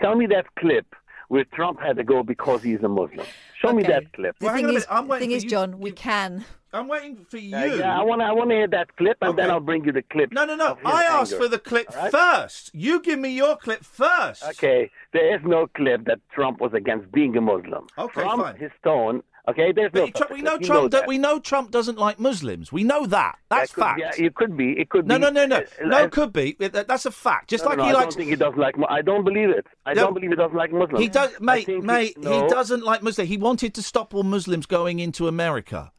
tell 0.00 0.14
me 0.16 0.26
that 0.26 0.46
clip 0.58 0.86
where 1.28 1.44
Trump 1.44 1.80
had 1.80 1.96
to 1.96 2.04
go 2.04 2.22
because 2.22 2.62
he's 2.62 2.82
a 2.82 2.88
Muslim. 2.88 3.26
Show 3.60 3.72
me 3.72 3.82
that 3.84 4.12
clip. 4.12 4.36
The 4.38 4.46
Well, 4.46 4.54
thing 4.54 4.68
is, 4.68 4.86
the 4.86 5.16
thing 5.18 5.30
is, 5.32 5.44
you- 5.44 5.50
John, 5.50 5.78
we 5.80 5.90
can. 5.92 6.44
I'm 6.72 6.88
waiting 6.88 7.24
for 7.30 7.38
you. 7.38 7.56
Uh, 7.56 7.64
yeah, 7.66 7.96
I 7.98 8.02
want 8.02 8.20
to 8.20 8.24
I 8.24 8.32
want 8.32 8.50
to 8.50 8.56
hear 8.56 8.66
that 8.66 8.96
clip, 8.96 9.18
and 9.22 9.38
then 9.38 9.48
I'll 9.48 9.60
bring 9.60 9.84
you 9.84 9.92
the 9.92 10.02
clip. 10.02 10.32
No, 10.32 10.44
no, 10.44 10.56
no. 10.56 10.76
I 10.84 11.04
asked 11.04 11.32
anger. 11.32 11.44
for 11.44 11.48
the 11.48 11.60
clip 11.60 11.86
All 11.96 12.02
right? 12.02 12.10
first. 12.10 12.74
You 12.74 13.00
give 13.00 13.20
me 13.20 13.30
your 13.30 13.56
clip 13.56 13.84
first. 13.84 14.42
Okay, 14.44 14.90
there 15.12 15.36
is 15.36 15.40
no 15.44 15.68
clip 15.68 16.04
that 16.06 16.18
Trump 16.34 16.60
was 16.60 16.72
against 16.74 17.12
being 17.12 17.36
a 17.36 17.40
Muslim. 17.40 17.86
Okay, 17.96 18.22
From 18.22 18.40
fine. 18.40 18.56
his 18.56 18.72
tone, 18.82 19.22
Okay, 19.46 19.72
there's 19.72 19.92
no. 19.92 20.06
Trump- 20.08 20.32
we 20.32 20.40
know 20.40 20.52
substitute. 20.52 20.60
You 20.60 20.66
Trump. 20.66 20.90
that. 20.92 21.02
do- 21.02 21.08
we 21.08 21.18
know 21.18 21.38
Trump 21.38 21.70
doesn't 21.70 21.98
like 21.98 22.18
Muslims. 22.18 22.72
We 22.72 22.82
know 22.82 23.04
that. 23.06 23.36
That's 23.50 23.70
That 23.72 23.74
could- 23.74 23.84
fact. 23.84 24.00
Yeah, 24.18 24.26
it 24.26 24.34
could 24.34 24.56
be. 24.56 24.72
It 24.72 24.88
could 24.88 25.06
no, 25.06 25.16
be. 25.16 25.20
no, 25.20 25.28
no, 25.30 25.44
no, 25.46 25.56
Uh, 25.56 25.60
no. 25.84 25.96
uh, 25.98 26.04
It 26.04 26.12
could 26.12 26.32
be. 26.32 26.56
That's 26.58 27.04
a 27.04 27.10
fact. 27.10 27.50
Just 27.50 27.64
no, 27.64 27.68
like 27.70 27.78
no, 27.78 27.84
he 27.84 27.90
I 27.90 27.92
likes. 27.92 28.04
don't 28.14 28.14
think 28.16 28.30
he 28.30 28.36
does 28.36 28.54
like. 28.56 28.74
I 28.88 29.02
don't 29.02 29.22
believe 29.22 29.50
it. 29.50 29.66
I 29.84 29.92
No. 29.92 30.04
don't 30.04 30.14
believe 30.14 30.30
he 30.30 30.36
doesn't 30.36 30.56
like 30.56 30.72
Muslims. 30.72 30.98
He 30.98 31.08
does, 31.08 31.30
I 31.38 31.44
mate. 31.44 31.66
think 31.66 31.84
Mate, 31.84 32.16
no, 32.18 32.42
he 32.44 32.48
doesn't 32.48 32.84
like 32.84 33.02
Muslims. 33.02 33.28
He 33.28 33.36
wanted 33.36 33.74
to 33.74 33.82
stop 33.82 34.14
all 34.14 34.22
Muslims 34.22 34.64
going 34.64 34.98
into 34.98 35.28
America. 35.28 35.92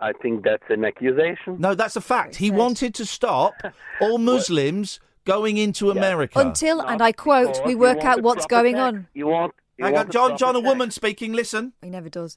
I 0.00 0.12
think 0.20 0.42
that's 0.42 0.64
an 0.68 0.84
accusation. 0.84 1.58
No, 1.60 1.76
that's 1.76 1.94
a 1.94 2.00
fact. 2.00 2.34
He 2.36 2.50
wanted 2.50 2.96
to 2.96 3.06
stop 3.06 3.54
all 4.00 4.18
Muslims 4.18 4.98
going 5.24 5.56
into 5.56 5.92
America. 5.92 6.40
Until, 6.40 6.80
and 6.80 7.00
I 7.00 7.12
quote, 7.12 7.64
we 7.64 7.76
work 7.76 8.04
out 8.04 8.22
what's 8.22 8.44
going 8.46 8.74
on. 8.76 9.06
You 9.14 9.28
want? 9.28 9.54
You 9.78 9.84
Hang 9.84 9.94
want 9.94 10.06
on, 10.08 10.12
John. 10.12 10.36
John, 10.36 10.56
a 10.56 10.60
woman 10.60 10.90
speaking. 10.90 11.32
Listen. 11.32 11.72
He 11.80 11.88
never 11.90 12.08
does. 12.08 12.36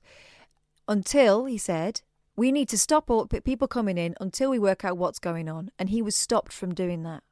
Until, 0.87 1.45
he 1.45 1.57
said, 1.57 2.01
we 2.35 2.51
need 2.51 2.69
to 2.69 2.77
stop 2.77 3.09
all 3.09 3.25
people 3.27 3.67
coming 3.67 3.97
in 3.97 4.15
until 4.19 4.49
we 4.49 4.59
work 4.59 4.83
out 4.85 4.97
what's 4.97 5.19
going 5.19 5.47
on. 5.49 5.71
And 5.79 5.89
he 5.89 6.01
was 6.01 6.15
stopped 6.15 6.51
from 6.53 6.73
doing 6.73 7.03
that. 7.03 7.23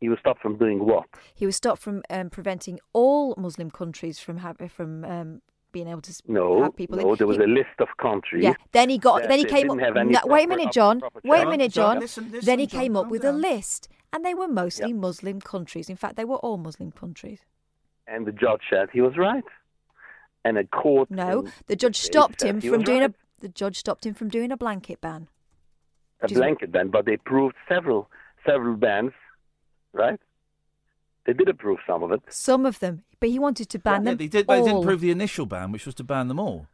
He 0.00 0.08
was 0.08 0.18
stopped 0.18 0.42
from 0.42 0.58
doing 0.58 0.84
what? 0.84 1.06
He 1.34 1.46
was 1.46 1.56
stopped 1.56 1.80
from 1.80 2.02
um, 2.10 2.28
preventing 2.30 2.78
all 2.92 3.34
Muslim 3.38 3.70
countries 3.70 4.18
from 4.18 4.38
have, 4.38 4.56
from 4.70 5.04
um, 5.04 5.40
being 5.72 5.88
able 5.88 6.02
to 6.02 6.14
No, 6.26 6.62
have 6.64 6.76
people 6.76 6.98
no. 6.98 7.12
in. 7.12 7.16
There 7.16 7.26
was 7.26 7.38
He- 7.38 7.44
a 7.44 7.46
list 7.46 7.80
of 7.80 7.88
countries. 8.00 8.44
Yeah. 8.44 8.54
Then 8.72 8.90
he 8.90 8.98
got. 8.98 9.22
Then 9.22 9.38
he 9.38 9.44
came 9.46 9.70
up. 9.70 9.78
have 9.80 9.96
any 9.96 10.10
No, 10.12 10.20
wait 10.26 10.44
a 10.44 10.48
minute, 10.48 10.70
John. 10.72 11.00
Wait 11.24 11.42
a 11.42 11.48
minute, 11.48 11.72
John, 11.72 11.94
John. 11.96 12.00
listen, 12.00 12.24
listen, 12.30 12.44
then 12.46 12.58
he 12.58 12.66
John, 12.66 12.80
came 12.80 12.96
up 12.96 13.04
calm 13.04 13.10
with 13.10 13.24
a 13.24 13.32
list, 13.32 13.88
and 14.12 14.24
they 14.24 14.34
were 14.34 14.48
mostly 14.48 14.92
Muslim 14.92 15.40
countries. 15.40 15.88
In 15.88 15.96
fact, 15.96 16.16
they 16.16 16.24
were 16.26 16.36
all 16.36 16.58
Muslim 16.58 16.92
countries. 16.92 17.40
And 18.06 18.26
the 18.26 18.32
judge 18.32 18.60
said 18.70 18.88
he 18.92 19.00
was 19.00 19.16
right. 19.16 19.44
And 20.46 20.56
a 20.58 20.64
court. 20.64 21.10
No, 21.10 21.44
the 21.66 21.74
judge 21.74 21.96
stopped 21.98 22.40
him 22.40 22.60
from 22.60 22.82
doing 22.82 23.00
right. 23.00 23.10
a. 23.10 23.40
The 23.40 23.48
judge 23.48 23.78
stopped 23.78 24.06
him 24.06 24.14
from 24.14 24.28
doing 24.28 24.52
a 24.52 24.56
blanket 24.56 25.00
ban. 25.00 25.26
a 26.20 26.24
which 26.24 26.32
is 26.32 26.38
what- 26.38 26.44
blanket 26.44 26.70
ban, 26.70 26.88
but 26.88 27.04
they 27.04 27.16
proved 27.16 27.56
several 27.68 28.08
several 28.46 28.76
bans, 28.76 29.10
right? 29.92 30.20
They 31.24 31.32
did 31.32 31.48
approve 31.48 31.78
some 31.84 32.04
of 32.04 32.12
it. 32.12 32.20
Some 32.28 32.64
of 32.64 32.78
them, 32.78 33.02
but 33.18 33.28
he 33.28 33.40
wanted 33.40 33.68
to 33.70 33.78
ban 33.80 34.02
Yeah, 34.04 34.10
them 34.10 34.16
they 34.18 34.28
did. 34.28 34.46
They 34.46 34.60
didn't 34.62 34.76
all. 34.76 34.84
prove 34.84 35.00
the 35.00 35.10
initial 35.10 35.46
ban, 35.46 35.72
which 35.72 35.84
was 35.84 35.96
to 35.96 36.04
ban 36.04 36.28
them 36.28 36.38
all. 36.38 36.68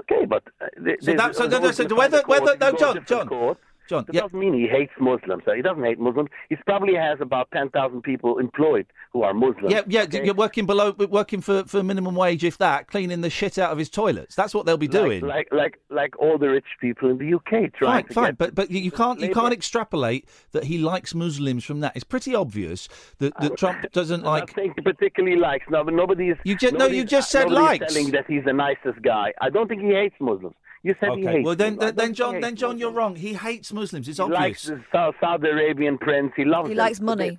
Okay, 0.00 0.26
but 0.26 0.42
uh, 0.60 0.66
they, 0.76 0.96
So 1.00 1.06
they- 1.06 1.16
that- 1.16 1.34
so 1.34 1.46
they- 1.46 1.58
no, 1.58 1.64
no, 1.64 1.70
so 1.70 1.84
whether- 1.96 2.18
the 2.18 2.22
court- 2.24 2.42
whether- 2.42 2.58
no, 2.58 2.76
John, 2.76 3.04
John, 3.06 3.26
court. 3.28 3.58
John, 3.88 4.04
That 4.06 4.14
yeah. 4.14 4.20
doesn't 4.22 4.38
mean 4.38 4.54
he 4.54 4.66
hates 4.66 4.92
Muslims. 4.98 5.42
He 5.54 5.62
doesn't 5.62 5.84
hate 5.84 5.98
Muslims. 5.98 6.28
He 6.48 6.56
probably 6.66 6.94
has 6.94 7.18
about 7.20 7.48
ten 7.52 7.70
thousand 7.70 8.02
people 8.02 8.38
employed 8.38 8.86
who 9.12 9.22
are 9.22 9.32
Muslims. 9.32 9.70
Yeah, 9.70 9.82
yeah. 9.86 10.02
okay? 10.02 10.24
You're 10.24 10.34
working 10.34 10.66
below, 10.66 10.92
working 10.92 11.40
for, 11.40 11.64
for 11.64 11.82
minimum 11.82 12.14
wage, 12.14 12.44
if 12.44 12.58
that, 12.58 12.88
cleaning 12.88 13.20
the 13.20 13.30
shit 13.30 13.58
out 13.58 13.70
of 13.70 13.78
his 13.78 13.88
toilets. 13.88 14.34
That's 14.34 14.54
what 14.54 14.66
they'll 14.66 14.76
be 14.76 14.88
doing. 14.88 15.24
Like, 15.26 15.48
like, 15.52 15.80
like 15.90 16.18
all 16.18 16.38
the 16.38 16.48
rich 16.50 16.66
people 16.80 17.10
in 17.10 17.18
the 17.18 17.34
UK 17.34 17.72
trying 17.74 18.02
Fine, 18.02 18.04
to 18.04 18.14
fine, 18.14 18.34
but 18.34 18.54
but 18.54 18.70
you, 18.70 18.90
can't 18.90 19.20
you 19.20 19.32
can't 19.32 19.52
extrapolate 19.52 20.28
that 20.52 20.64
he 20.64 20.78
likes 20.78 21.14
Muslims 21.14 21.64
from 21.64 21.80
that. 21.80 21.92
It's 21.94 22.04
pretty 22.04 22.34
obvious 22.34 22.88
that, 23.18 23.32
that 23.40 23.56
Trump 23.56 23.90
doesn't 23.92 24.22
like. 24.22 24.50
saying 24.54 24.74
he 24.76 24.82
particularly 24.82 25.36
likes. 25.36 25.64
No, 25.70 25.84
but 25.84 25.94
nobody's. 25.94 26.36
You 26.44 26.56
just- 26.56 26.74
no, 26.74 26.86
you 26.86 27.04
just 27.04 27.30
said 27.30 27.50
likes. 27.50 27.92
Telling 27.94 28.10
that 28.12 28.24
he's 28.28 28.44
the 28.44 28.52
nicest 28.52 29.02
guy. 29.02 29.32
I 29.40 29.50
don't 29.50 29.68
think 29.68 29.82
he 29.82 29.90
hates 29.90 30.16
Muslims. 30.20 30.54
You 30.86 30.94
said 31.00 31.10
he 31.18 31.24
hates. 31.26 31.44
well 31.44 31.56
then 31.56 31.74
Muslims. 31.76 31.96
Then, 31.96 31.96
then 31.96 32.14
John 32.14 32.40
then 32.40 32.54
John 32.56 32.78
you're 32.78 32.92
wrong. 32.98 33.16
He 33.16 33.32
hates 33.34 33.72
Muslims. 33.72 34.06
It's 34.08 34.18
He 34.18 34.24
likes 34.24 34.66
the 34.66 35.12
Saudi 35.20 35.48
Arabian 35.48 35.98
prince. 35.98 36.32
He 36.36 36.44
loves. 36.44 36.68
He 36.68 36.72
him. 36.72 36.78
likes 36.78 37.00
money. 37.00 37.38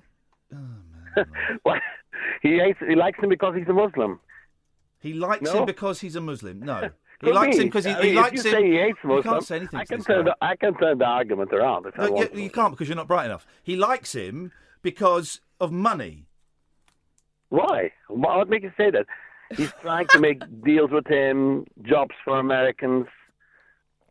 What? 1.62 1.80
he 2.42 2.58
hates. 2.58 2.78
He 2.86 2.94
likes 2.94 3.18
him 3.22 3.28
because 3.28 3.54
he's 3.56 3.68
a 3.68 3.72
Muslim. 3.72 4.20
He 5.00 5.12
likes 5.14 5.42
No? 5.42 5.60
him 5.60 5.66
because 5.66 6.00
he's 6.00 6.16
a 6.16 6.20
Muslim. 6.20 6.60
No, 6.60 6.90
he 7.22 7.32
likes 7.32 7.56
be. 7.56 7.62
him 7.62 7.68
because 7.68 7.84
he, 7.84 7.92
I 7.92 8.00
he 8.02 8.06
mean, 8.08 8.14
likes 8.16 8.44
you 8.44 8.50
him. 8.50 8.56
say 8.56 8.66
he 8.70 8.76
hates 8.76 8.98
you 9.02 9.08
Muslims. 9.08 9.24
can't 9.32 9.44
say 9.46 9.56
anything 9.56 9.80
I 9.80 9.84
can 9.84 9.98
this 9.98 10.06
turn. 10.06 10.24
guy. 10.24 10.30
The, 10.40 10.44
I 10.44 10.56
can 10.56 10.74
turn 10.78 10.98
the 10.98 11.04
argument 11.04 11.52
around 11.52 11.86
if 11.86 11.98
I 11.98 12.08
want. 12.10 12.34
you, 12.34 12.42
you 12.42 12.50
can't 12.50 12.72
because 12.72 12.88
you're 12.88 12.96
not 12.96 13.08
bright 13.08 13.26
enough. 13.26 13.46
He 13.62 13.76
likes 13.76 14.12
him 14.14 14.52
because 14.82 15.40
of 15.60 15.72
money. 15.72 16.26
Why? 17.48 17.92
Why- 18.08 18.36
What 18.36 18.48
makes 18.48 18.64
you 18.64 18.72
say 18.76 18.90
that? 18.90 19.06
He's 19.56 19.72
trying 19.80 20.06
to 20.08 20.18
make 20.20 20.42
deals 20.64 20.90
with 20.90 21.06
him, 21.06 21.64
jobs 21.82 22.14
for 22.24 22.38
Americans. 22.38 23.06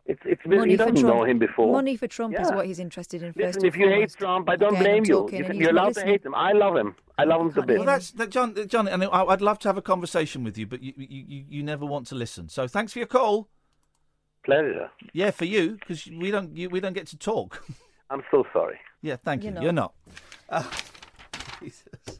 It's 0.07 0.21
it's 0.23 0.41
Money 0.45 0.71
he 0.71 0.77
for 0.77 0.85
doesn't 0.85 1.01
Trump. 1.01 1.15
know 1.17 1.23
him 1.25 1.37
before. 1.37 1.73
Money 1.73 1.97
for 1.97 2.07
Trump 2.07 2.39
is 2.39 2.49
what 2.51 2.65
he's 2.65 2.79
interested 2.79 3.21
in 3.23 3.33
first 3.33 3.59
Listen, 3.59 3.65
and 3.65 3.67
if 3.73 3.77
you 3.77 3.89
hate. 3.89 4.09
Trump, 4.17 4.49
I 4.49 4.55
don't 4.55 4.71
Again, 4.71 4.83
blame 4.83 5.03
you. 5.05 5.13
talking 5.13 5.39
You- 5.39 5.45
and 5.45 5.53
he's 5.55 5.61
You're 5.63 5.73
not 5.73 5.81
allowed 5.83 5.93
to 5.95 6.05
hate 6.05 6.25
him. 6.25 6.33
I 6.33 6.53
love 6.53 6.77
him. 6.77 6.95
I 7.17 7.25
love 7.25 7.41
him 7.41 7.51
to 7.53 7.61
bits. 7.63 7.77
Well, 7.77 7.85
that's 7.85 8.11
that, 8.11 8.29
John. 8.29 8.55
John, 8.67 8.87
and 8.87 9.03
I, 9.03 9.07
I'd 9.23 9.41
love 9.41 9.59
to 9.59 9.67
have 9.69 9.77
a 9.77 9.81
conversation 9.81 10.43
with 10.45 10.57
you, 10.57 10.65
but 10.65 10.81
you, 10.81 10.93
you, 10.95 11.25
you, 11.27 11.45
you 11.49 11.63
never 11.63 11.85
want 11.85 12.07
to 12.07 12.15
listen. 12.15 12.47
So 12.47 12.67
thanks 12.67 12.93
for 12.93 12.99
your 12.99 13.07
call. 13.07 13.49
Pleasure. 14.45 14.89
Yeah, 15.11 15.31
for 15.31 15.43
you 15.45 15.73
because 15.73 16.05
we 16.05 16.31
don't 16.31 16.55
you, 16.55 16.69
we 16.69 16.79
don't 16.79 16.93
get 16.93 17.07
to 17.07 17.17
talk. 17.17 17.65
I'm 18.09 18.23
so 18.31 18.45
sorry. 18.53 18.79
yeah, 19.01 19.17
thank 19.17 19.43
you. 19.43 19.51
You're 19.51 19.63
You're 19.63 19.73
not. 19.73 19.93
not. 20.49 20.63
Uh, 20.65 20.71
Jesus. 21.61 21.85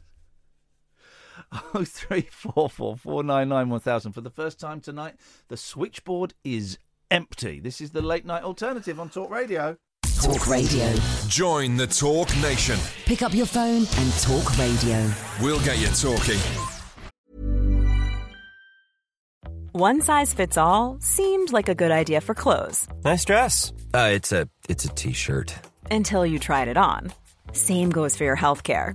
Oh 1.74 1.82
three 1.84 2.28
four 2.30 2.68
four 2.68 2.94
four 2.96 3.22
nine 3.22 3.48
nine 3.48 3.70
one 3.70 3.80
thousand. 3.80 4.12
For 4.12 4.20
the 4.20 4.28
first 4.28 4.60
time 4.60 4.80
tonight, 4.82 5.14
the 5.48 5.56
switchboard 5.56 6.34
is 6.44 6.78
empty. 7.10 7.60
This 7.60 7.80
is 7.80 7.90
the 7.90 8.02
late 8.02 8.24
night 8.26 8.42
alternative 8.42 8.98
on 9.00 9.08
Talk 9.08 9.30
Radio. 9.30 9.76
Talk 10.20 10.46
Radio. 10.48 10.92
Join 11.28 11.76
the 11.76 11.86
Talk 11.86 12.28
Nation. 12.42 12.78
Pick 13.04 13.22
up 13.22 13.34
your 13.34 13.46
phone 13.46 13.86
and 13.96 14.12
talk 14.20 14.58
radio. 14.58 15.08
We'll 15.40 15.60
get 15.60 15.78
you 15.78 15.86
talking. 15.88 16.38
One 19.72 20.00
size 20.00 20.34
fits 20.34 20.56
all 20.56 20.96
seemed 21.00 21.52
like 21.52 21.68
a 21.68 21.74
good 21.74 21.90
idea 21.92 22.20
for 22.20 22.34
clothes 22.34 22.88
Nice 23.04 23.24
dress. 23.24 23.72
Uh, 23.94 24.10
it's 24.12 24.32
a 24.32 24.48
it's 24.68 24.84
a 24.84 24.88
t-shirt. 24.88 25.54
until 25.90 26.26
you 26.26 26.38
tried 26.38 26.68
it 26.68 26.76
on. 26.76 27.12
Same 27.52 27.90
goes 27.90 28.16
for 28.16 28.24
your 28.24 28.36
healthcare. 28.36 28.94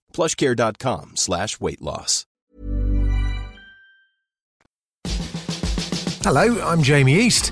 plushcare.com 0.11 1.15
slash 1.15 1.59
weight 1.59 1.81
loss. 1.81 2.25
Hello, 6.23 6.61
I'm 6.61 6.83
Jamie 6.83 7.15
East. 7.15 7.51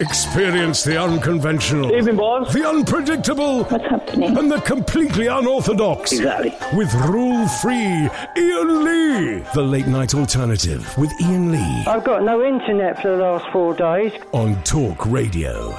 Experience 0.00 0.82
the 0.82 0.98
unconventional. 0.98 1.92
Evening, 1.94 2.16
boss. 2.16 2.52
The 2.54 2.66
unpredictable. 2.66 3.64
What's 3.64 3.84
happening? 3.84 4.36
And 4.38 4.50
the 4.50 4.58
completely 4.62 5.26
unorthodox. 5.26 6.12
Exactly. 6.12 6.54
With 6.74 6.92
rule 6.94 7.46
free 7.46 8.08
Iain 8.36 8.84
Lee. 8.84 9.44
The 9.54 9.62
late 9.62 9.86
night 9.86 10.14
alternative 10.14 10.90
with 10.96 11.12
Iain 11.20 11.52
Lee 11.52 11.84
I've 11.86 12.04
got 12.04 12.22
no 12.22 12.42
internet 12.42 13.02
for 13.02 13.08
the 13.14 13.22
last 13.22 13.46
four 13.52 13.74
days. 13.74 14.12
on 14.32 14.62
Talk 14.64 15.04
Radio. 15.04 15.78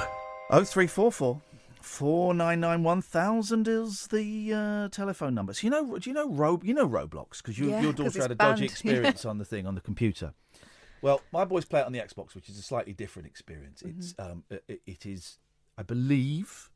Oh 0.50 0.62
three 0.64 0.86
four 0.86 1.10
four 1.10 1.40
four 1.80 2.32
nine 2.32 2.60
nine 2.60 2.84
one 2.84 3.02
thousand 3.02 3.66
is 3.66 4.06
the 4.06 4.52
uh, 4.54 4.88
telephone 4.90 5.34
number. 5.34 5.52
So 5.52 5.64
you 5.66 5.70
know, 5.70 5.98
do 5.98 6.08
you 6.08 6.14
know 6.14 6.28
Ro- 6.28 6.60
You 6.62 6.74
know 6.74 6.88
Roblox 6.88 7.38
because 7.38 7.58
you, 7.58 7.70
Yeah, 7.70 7.80
your 7.80 7.92
'cause 7.92 8.14
daughter 8.14 8.22
had 8.22 8.30
a 8.30 8.34
dodgy 8.36 8.60
banned. 8.60 8.62
experience 8.70 9.24
on 9.24 9.38
the 9.38 9.44
thing 9.44 9.66
on 9.66 9.74
the 9.74 9.80
computer. 9.80 10.32
Well, 11.02 11.20
my 11.32 11.44
boys 11.44 11.64
play 11.64 11.80
it 11.80 11.86
on 11.86 11.92
the 11.92 11.98
Xbox, 11.98 12.34
which 12.34 12.48
is 12.48 12.58
a 12.58 12.62
slightly 12.62 12.92
different 12.92 13.26
experience. 13.28 13.82
Mm-hmm. 13.82 13.98
It's 13.98 14.14
um, 14.18 14.44
it, 14.48 14.80
it 14.86 15.04
is, 15.04 15.38
I 15.76 15.82
believe, 15.82 16.70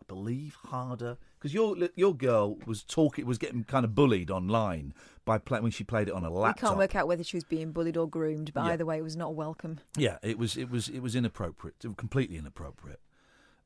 I 0.00 0.04
believe 0.06 0.56
harder 0.66 1.18
because 1.38 1.52
your 1.52 1.76
your 1.96 2.14
girl 2.14 2.56
was 2.64 2.82
talking 2.82 3.26
was 3.26 3.38
getting 3.38 3.64
kind 3.64 3.84
of 3.84 3.94
bullied 3.94 4.30
online 4.30 4.94
by 5.24 5.38
playing 5.38 5.62
when 5.64 5.72
she 5.72 5.84
played 5.84 6.08
it 6.08 6.14
on 6.14 6.24
a 6.24 6.30
laptop. 6.30 6.62
We 6.62 6.68
can't 6.68 6.78
work 6.78 6.94
out 6.96 7.08
whether 7.08 7.24
she 7.24 7.36
was 7.36 7.44
being 7.44 7.72
bullied 7.72 7.96
or 7.96 8.08
groomed, 8.08 8.52
but 8.54 8.64
Yeah. 8.64 8.72
either 8.72 8.86
way, 8.86 8.98
it 8.98 9.02
was 9.02 9.16
not 9.16 9.34
welcome. 9.34 9.80
Yeah, 9.96 10.18
it 10.22 10.38
was 10.38 10.56
it 10.56 10.70
was 10.70 10.88
it 10.88 11.00
was 11.00 11.16
inappropriate, 11.16 11.84
completely 11.96 12.36
inappropriate, 12.36 13.00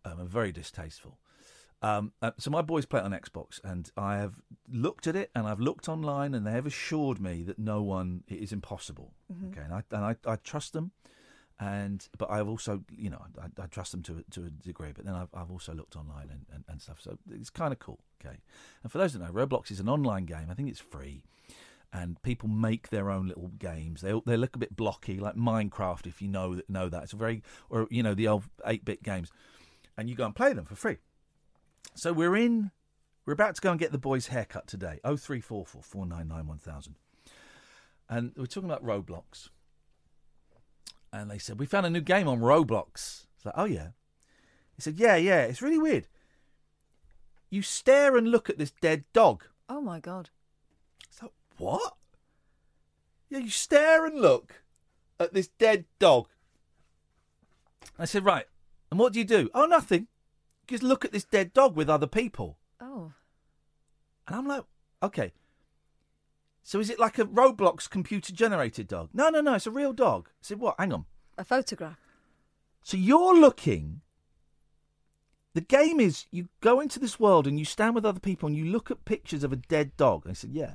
um, 0.05 0.19
and 0.19 0.29
very 0.29 0.51
distasteful. 0.51 1.19
Um, 1.85 2.13
uh, 2.23 2.31
so 2.39 2.51
my 2.51 2.63
boys 2.63 2.87
play 2.87 3.01
it 3.01 3.05
on 3.05 3.13
Xbox, 3.13 3.61
and 3.63 3.91
I 3.97 4.17
have 4.17 4.35
looked 4.69 5.07
at 5.07 5.15
it, 5.17 5.31
and 5.35 5.47
I've 5.47 5.61
looked 5.61 5.87
online, 5.89 6.33
and 6.35 6.47
they 6.47 6.53
have 6.53 6.67
assured 6.67 7.21
me 7.21 7.43
that 7.43 7.59
no 7.59 7.83
one 7.83 8.25
it 8.27 8.39
is 8.39 8.53
impossible. 8.53 9.13
Mhm. 9.33 9.51
Okay, 9.51 9.61
and 9.61 9.75
I 9.75 9.83
and 9.91 10.05
I, 10.05 10.17
I 10.33 10.37
trust 10.37 10.73
them, 10.73 10.93
and 11.61 12.09
but 12.19 12.31
I've 12.31 12.49
also 12.49 12.85
you 12.91 13.11
know 13.11 13.23
I, 13.41 13.63
I 13.63 13.67
trust 13.67 13.93
them 13.93 14.03
to 14.05 14.19
a- 14.19 14.31
to 14.35 14.45
a 14.47 14.51
degree, 14.51 14.93
but 14.95 15.05
then 15.05 15.15
I've 15.15 15.29
I've 15.35 15.51
also 15.51 15.75
looked 15.75 15.95
online 15.97 16.29
and, 16.31 16.47
and, 16.53 16.65
and 16.69 16.81
stuff, 16.81 16.99
so 17.01 17.19
it's 17.31 17.51
kind 17.51 17.73
of 17.73 17.79
cool. 17.79 18.01
Okay, 18.25 18.39
and 18.83 18.91
for 18.91 18.99
those 18.99 19.13
that 19.13 19.19
know, 19.21 19.31
Roblox 19.33 19.71
is 19.71 19.81
an 19.81 19.89
online 19.89 20.25
game. 20.25 20.47
I 20.51 20.55
think 20.55 20.69
it's 20.71 20.81
free 20.81 21.23
and 21.93 22.21
people 22.23 22.49
make 22.49 22.89
their 22.89 23.09
own 23.09 23.29
little 23.29 23.49
games. 23.59 24.01
They 24.01 24.19
they 24.27 24.37
look 24.37 24.57
a 24.57 24.59
bit 24.59 24.75
blocky, 24.75 25.21
like 25.21 25.37
Minecraft. 25.37 26.07
If 26.07 26.21
you 26.23 26.29
know 26.29 26.55
that 26.57 26.69
know 26.69 26.89
that 26.89 27.05
it's 27.05 27.13
a 27.13 27.17
very 27.17 27.43
or 27.71 27.87
you 27.91 28.03
know 28.03 28.15
the 28.15 28.27
old 28.27 28.45
eight 28.67 28.85
bit 28.85 29.03
games, 29.03 29.31
and 29.97 30.09
you 30.09 30.17
go 30.17 30.25
and 30.25 30.35
play 30.35 30.53
them 30.55 30.65
for 30.65 30.75
free. 30.77 30.97
So 31.95 32.13
we're 32.13 32.37
in. 32.37 32.71
We're 33.27 33.33
about 33.33 33.55
to 33.55 33.61
go 33.61 33.71
and 33.71 33.81
get 33.81 33.93
the 33.93 33.99
boys' 33.99 34.29
haircut 34.29 34.67
today. 34.67 35.01
Oh 35.05 35.17
three 35.17 35.41
four 35.41 35.65
four 35.65 35.83
four 35.83 36.07
nine 36.07 36.29
nine 36.29 36.47
one 36.47 36.59
thousand, 36.59 36.97
and 38.09 38.33
we're 38.37 38.47
talking 38.47 38.71
about 38.71 38.85
Roblox. 38.85 39.49
And 41.13 41.31
they 41.31 41.39
said 41.39 41.59
we 41.59 41.67
found 41.67 41.87
a 41.87 41.91
new 41.91 42.01
game 42.01 42.29
on 42.29 42.41
Roblox. 42.41 43.27
It's 43.37 43.45
like, 43.45 43.55
oh 43.57 43.65
yeah. 43.65 43.89
He 44.75 44.83
said, 44.83 44.99
yeah, 44.99 45.15
yeah. 45.15 45.43
It's 45.43 45.63
really 45.63 45.79
weird. 45.79 46.09
You 47.49 47.63
stare 47.63 48.17
and 48.17 48.29
look 48.29 48.51
at 48.51 48.59
this 48.59 48.73
dead 48.73 49.05
dog. 49.13 49.45
Oh 49.69 49.81
my 49.81 50.01
god. 50.01 50.31
So 51.11 51.31
what? 51.59 51.95
Yeah, 53.31 53.39
you 53.39 53.51
stare 53.51 54.05
and 54.05 54.21
look 54.21 54.63
at 55.21 55.33
this 55.33 55.47
dead 55.47 55.85
dog. 56.01 56.27
I 57.97 58.05
said, 58.05 58.25
right. 58.25 58.47
And 58.91 58.99
what 58.99 59.13
do 59.13 59.21
you 59.21 59.25
do? 59.25 59.49
Oh, 59.55 59.67
nothing. 59.67 60.09
Just 60.67 60.83
look 60.83 61.05
at 61.05 61.13
this 61.13 61.25
dead 61.25 61.53
dog 61.53 61.77
with 61.77 61.91
other 61.91 62.07
people. 62.07 62.59
Oh. 62.81 63.13
And 64.27 64.37
I'm 64.37 64.47
like, 64.47 64.65
okay. 65.03 65.33
So 66.63 66.81
is 66.81 66.89
it 66.89 66.99
like 66.99 67.19
a 67.19 67.25
Roblox 67.25 67.89
computer 67.89 68.33
generated 68.33 68.89
dog? 68.89 69.11
No, 69.13 69.29
no, 69.29 69.41
no. 69.41 69.55
It's 69.55 69.67
a 69.67 69.71
real 69.71 69.93
dog. 69.93 70.29
I 70.31 70.41
said, 70.41 70.61
what? 70.61 70.77
Hang 70.79 70.93
on. 70.93 71.05
A 71.37 71.45
photograph. 71.45 71.99
So 72.83 72.97
you're 72.97 73.39
looking. 73.39 74.01
The 75.53 75.61
game 75.61 76.01
is 76.01 76.27
you 76.31 76.49
go 76.61 76.81
into 76.81 76.99
this 76.99 77.21
world 77.21 77.47
and 77.47 77.59
you 77.59 77.65
stand 77.65 77.95
with 77.95 78.07
other 78.07 78.21
people 78.21 78.47
and 78.47 78.57
you 78.57 78.65
look 78.65 78.91
at 78.91 79.05
pictures 79.05 79.45
of 79.45 79.53
a 79.53 79.57
dead 79.57 79.97
dog. 79.97 80.27
I 80.29 80.33
said, 80.33 80.51
yeah. 80.53 80.75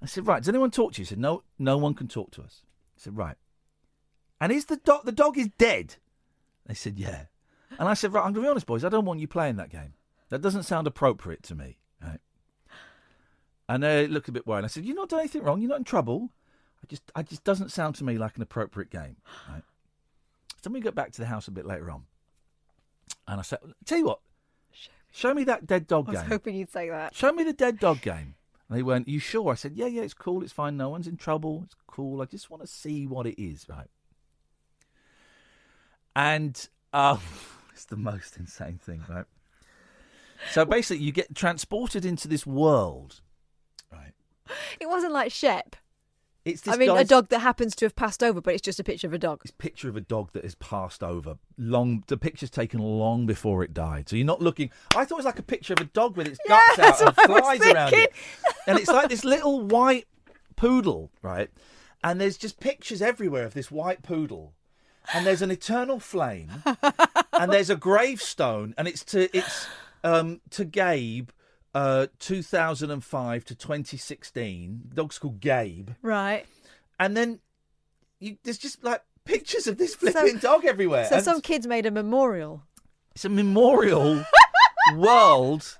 I 0.00 0.06
said, 0.06 0.26
right. 0.26 0.40
Does 0.40 0.48
anyone 0.48 0.70
talk 0.70 0.92
to 0.92 1.00
you? 1.00 1.04
He 1.04 1.08
said, 1.08 1.18
no. 1.18 1.42
No 1.58 1.76
one 1.76 1.94
can 1.94 2.08
talk 2.08 2.30
to 2.32 2.42
us. 2.42 2.62
I 2.96 3.00
said, 3.00 3.16
right. 3.16 3.36
And 4.40 4.52
is 4.52 4.66
the 4.66 4.76
dog 4.76 5.04
the 5.04 5.12
dog 5.12 5.36
is 5.38 5.48
dead? 5.58 5.96
They 6.66 6.74
said, 6.74 6.98
yeah. 6.98 7.26
And 7.78 7.88
I 7.88 7.94
said, 7.94 8.12
right. 8.12 8.24
I'm 8.24 8.32
gonna 8.32 8.46
be 8.46 8.50
honest, 8.50 8.66
boys. 8.66 8.84
I 8.84 8.88
don't 8.88 9.04
want 9.04 9.20
you 9.20 9.28
playing 9.28 9.56
that 9.56 9.70
game. 9.70 9.94
That 10.30 10.40
doesn't 10.40 10.64
sound 10.64 10.86
appropriate 10.86 11.42
to 11.44 11.54
me. 11.54 11.78
Right. 12.02 12.20
And 13.68 13.82
they 13.82 14.06
looked 14.06 14.28
a 14.28 14.32
bit 14.32 14.46
worried. 14.46 14.64
I 14.64 14.68
said, 14.68 14.84
you're 14.84 14.96
not 14.96 15.08
doing 15.08 15.20
anything 15.20 15.42
wrong. 15.42 15.60
You're 15.60 15.70
not 15.70 15.78
in 15.78 15.84
trouble. 15.84 16.30
I 16.82 16.86
just, 16.88 17.02
I 17.14 17.22
just 17.22 17.44
doesn't 17.44 17.70
sound 17.70 17.94
to 17.96 18.04
me 18.04 18.18
like 18.18 18.36
an 18.36 18.42
appropriate 18.42 18.90
game. 18.90 19.16
Right. 19.48 19.62
So 20.62 20.68
then 20.68 20.72
we 20.72 20.80
get 20.80 20.94
back 20.94 21.12
to 21.12 21.20
the 21.20 21.26
house 21.26 21.48
a 21.48 21.52
bit 21.52 21.66
later 21.66 21.90
on, 21.90 22.04
and 23.26 23.40
I 23.40 23.42
said, 23.42 23.58
"Tell 23.84 23.98
you 23.98 24.06
what, 24.06 24.20
show 25.10 25.34
me 25.34 25.44
that 25.44 25.66
dead 25.66 25.86
dog 25.86 26.08
I 26.08 26.12
was 26.12 26.20
game. 26.20 26.30
hoping 26.30 26.54
you'd 26.54 26.70
say 26.70 26.88
that. 26.88 27.14
Show 27.14 27.32
me 27.32 27.42
the 27.44 27.52
dead 27.52 27.78
dog 27.78 28.00
game." 28.00 28.34
And 28.68 28.78
they 28.78 28.82
went, 28.82 29.08
"You 29.08 29.18
sure?" 29.18 29.50
I 29.50 29.54
said, 29.54 29.72
"Yeah, 29.74 29.86
yeah, 29.86 30.02
it's 30.02 30.14
cool. 30.14 30.42
It's 30.42 30.52
fine. 30.52 30.76
No 30.76 30.88
one's 30.88 31.08
in 31.08 31.16
trouble. 31.16 31.62
It's 31.64 31.74
cool. 31.86 32.22
I 32.22 32.26
just 32.26 32.48
want 32.48 32.62
to 32.62 32.68
see 32.68 33.06
what 33.06 33.26
it 33.26 33.40
is, 33.42 33.68
right?" 33.68 33.88
And 36.14 36.68
um, 36.92 37.20
it's 37.82 37.90
the 37.90 37.96
most 37.96 38.36
insane 38.36 38.78
thing, 38.80 39.02
right? 39.08 39.24
So 40.52 40.64
basically, 40.64 41.04
you 41.04 41.10
get 41.10 41.34
transported 41.34 42.04
into 42.04 42.28
this 42.28 42.46
world. 42.46 43.20
Right? 43.92 44.12
It 44.78 44.88
wasn't 44.88 45.12
like 45.12 45.32
Shep. 45.32 45.74
It's 46.44 46.62
this 46.62 46.74
I 46.74 46.76
mean, 46.76 46.90
a 46.90 47.04
dog 47.04 47.28
that 47.28 47.40
happens 47.40 47.74
to 47.76 47.84
have 47.84 47.94
passed 47.94 48.22
over, 48.22 48.40
but 48.40 48.54
it's 48.54 48.62
just 48.62 48.80
a 48.80 48.84
picture 48.84 49.06
of 49.08 49.12
a 49.12 49.18
dog. 49.18 49.40
It's 49.42 49.52
a 49.52 49.54
picture 49.54 49.88
of 49.88 49.96
a 49.96 50.00
dog 50.00 50.32
that 50.32 50.44
has 50.44 50.54
passed 50.56 51.02
over. 51.02 51.38
Long, 51.56 52.04
the 52.06 52.16
picture's 52.16 52.50
taken 52.50 52.80
long 52.80 53.26
before 53.26 53.64
it 53.64 53.74
died. 53.74 54.08
So 54.08 54.16
you're 54.16 54.26
not 54.26 54.40
looking. 54.40 54.70
I 54.96 55.04
thought 55.04 55.16
it 55.16 55.18
was 55.18 55.26
like 55.26 55.38
a 55.38 55.44
picture 55.44 55.72
of 55.72 55.80
a 55.80 55.84
dog 55.84 56.16
with 56.16 56.28
its 56.28 56.38
guts 56.46 56.76
that's 56.76 57.02
out 57.02 57.18
and 57.18 57.32
what 57.32 57.44
I 57.44 57.54
was 57.54 57.58
flies 57.58 57.74
around 57.74 57.92
it, 57.94 58.12
and 58.66 58.78
it's 58.78 58.88
like 58.88 59.08
this 59.08 59.24
little 59.24 59.60
white 59.60 60.06
poodle, 60.54 61.10
right? 61.20 61.50
And 62.04 62.20
there's 62.20 62.36
just 62.36 62.60
pictures 62.60 63.02
everywhere 63.02 63.44
of 63.44 63.54
this 63.54 63.70
white 63.70 64.02
poodle, 64.02 64.54
and 65.14 65.24
there's 65.24 65.42
an 65.42 65.52
eternal 65.52 66.00
flame, 66.00 66.50
and 67.42 67.52
there's 67.52 67.70
a 67.70 67.76
gravestone, 67.76 68.74
and 68.76 68.88
it's 68.88 69.04
to 69.06 69.34
it's 69.36 69.66
um 70.04 70.40
to 70.50 70.64
Gabe. 70.64 71.30
Uh, 71.74 72.06
2005 72.18 73.46
to 73.46 73.54
2016. 73.54 74.82
The 74.90 74.94
dog's 74.94 75.18
called 75.18 75.40
Gabe. 75.40 75.88
Right. 76.02 76.44
And 77.00 77.16
then 77.16 77.40
you, 78.20 78.36
there's 78.44 78.58
just 78.58 78.84
like 78.84 79.02
pictures 79.24 79.66
of 79.66 79.78
this 79.78 79.94
flipping 79.94 80.36
dog 80.36 80.66
everywhere. 80.66 81.06
So 81.06 81.16
And 81.16 81.24
some 81.24 81.40
kids 81.40 81.66
made 81.66 81.86
a 81.86 81.90
memorial. 81.90 82.62
it's 83.14 83.24
a 83.24 83.30
memorial 83.30 84.22
world 84.96 85.78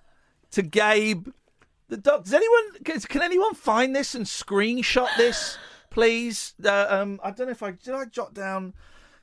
to 0.53 0.63
Gabe 0.63 1.29
the 1.89 1.97
dog. 1.99 2.25
Does 2.25 2.35
anyone 2.35 2.83
can, 2.85 2.99
can 3.01 3.23
anyone 3.23 3.55
find 3.55 3.95
this 3.95 4.15
and 4.15 4.25
screenshot 4.25 5.09
this, 5.17 5.59
please? 5.91 6.55
Uh, 6.65 6.87
um, 6.89 7.21
I 7.23 7.31
don't 7.31 7.47
know 7.47 7.53
if 7.53 7.63
I 7.63 7.73
did. 7.73 7.95
I 7.95 8.07
jot 8.07 8.35
down 8.35 8.75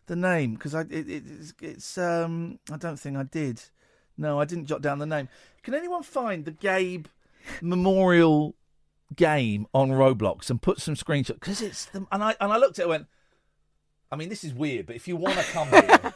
the 0.09 0.15
name 0.17 0.55
because 0.55 0.75
I 0.75 0.81
it, 0.81 1.09
it, 1.09 1.23
it's, 1.25 1.53
it's 1.61 1.97
um 1.97 2.59
I 2.69 2.75
don't 2.75 2.99
think 2.99 3.15
I 3.15 3.23
did. 3.23 3.61
No, 4.17 4.39
I 4.39 4.43
didn't 4.43 4.65
jot 4.65 4.81
down 4.81 4.99
the 4.99 5.05
name. 5.05 5.29
Can 5.63 5.73
anyone 5.73 6.03
find 6.03 6.43
the 6.43 6.51
Gabe 6.51 7.05
memorial 7.61 8.55
game 9.15 9.65
on 9.73 9.91
Roblox 9.91 10.49
and 10.49 10.61
put 10.61 10.81
some 10.81 10.95
screenshots? 10.95 11.35
Because 11.39 11.61
it's 11.61 11.85
the, 11.85 12.05
and 12.11 12.21
I 12.21 12.35
and 12.41 12.51
I 12.51 12.57
looked 12.57 12.79
at 12.79 12.83
it 12.83 12.85
and 12.85 12.89
went. 12.89 13.07
I 14.11 14.15
mean, 14.15 14.27
this 14.27 14.43
is 14.43 14.53
weird, 14.53 14.87
but 14.87 14.95
if 14.95 15.07
you 15.07 15.15
want 15.15 15.37
to 15.37 15.43
come 15.43 15.69
here, 15.69 16.13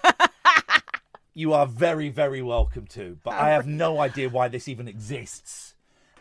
you 1.36 1.54
are 1.54 1.68
very, 1.68 2.10
very 2.10 2.42
welcome 2.42 2.88
to. 2.88 3.20
But 3.24 3.36
I 3.36 3.50
have 3.52 3.68
no 3.68 4.00
idea 4.00 4.30
why 4.30 4.48
this 4.48 4.68
even 4.68 4.88
exists. 4.88 5.76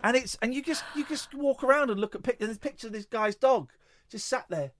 And 0.04 0.16
it's 0.16 0.36
and 0.42 0.54
you 0.54 0.62
just 0.62 0.84
you 0.94 1.04
just 1.06 1.34
walk 1.34 1.64
around 1.64 1.90
and 1.90 1.98
look 1.98 2.14
at 2.14 2.22
pictures. 2.22 2.48
There's 2.48 2.58
picture 2.58 2.88
of 2.88 2.92
this 2.92 3.06
guy's 3.06 3.34
dog 3.34 3.70
just 4.12 4.28
sat 4.28 4.44
there, 4.50 4.72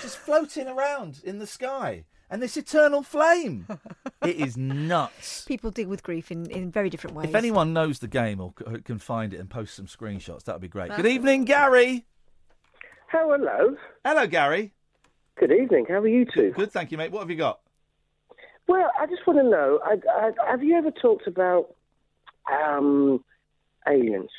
just 0.00 0.16
floating 0.16 0.66
around 0.66 1.20
in 1.22 1.38
the 1.38 1.46
sky, 1.46 2.04
and 2.30 2.42
this 2.42 2.56
eternal 2.56 3.02
flame. 3.02 3.66
it 4.24 4.36
is 4.36 4.56
nuts. 4.56 5.44
People 5.46 5.70
deal 5.70 5.88
with 5.88 6.02
grief 6.02 6.30
in, 6.30 6.50
in 6.50 6.70
very 6.70 6.90
different 6.90 7.16
ways. 7.16 7.28
If 7.28 7.34
anyone 7.34 7.72
knows 7.72 7.98
the 7.98 8.08
game 8.08 8.40
or 8.40 8.54
c- 8.58 8.80
can 8.82 8.98
find 8.98 9.32
it 9.32 9.40
and 9.40 9.48
post 9.48 9.74
some 9.74 9.86
screenshots, 9.86 10.44
that 10.44 10.54
would 10.54 10.62
be 10.62 10.68
great. 10.68 10.94
Good 10.94 11.06
evening, 11.06 11.44
Gary. 11.44 12.06
Oh, 13.14 13.34
hello. 13.36 13.76
Hello, 14.04 14.26
Gary. 14.26 14.72
Good 15.38 15.52
evening. 15.52 15.86
How 15.88 15.96
are 15.96 16.08
you 16.08 16.26
two? 16.34 16.50
Good, 16.50 16.72
thank 16.72 16.90
you, 16.90 16.98
mate. 16.98 17.12
What 17.12 17.20
have 17.20 17.30
you 17.30 17.36
got? 17.36 17.60
Well, 18.66 18.90
I 19.00 19.06
just 19.06 19.26
want 19.26 19.38
to 19.38 19.48
know: 19.48 19.80
I, 19.82 19.96
I, 20.20 20.50
have 20.50 20.62
you 20.62 20.76
ever 20.76 20.90
talked 20.90 21.26
about 21.26 21.74
um, 22.52 23.24
aliens 23.88 24.30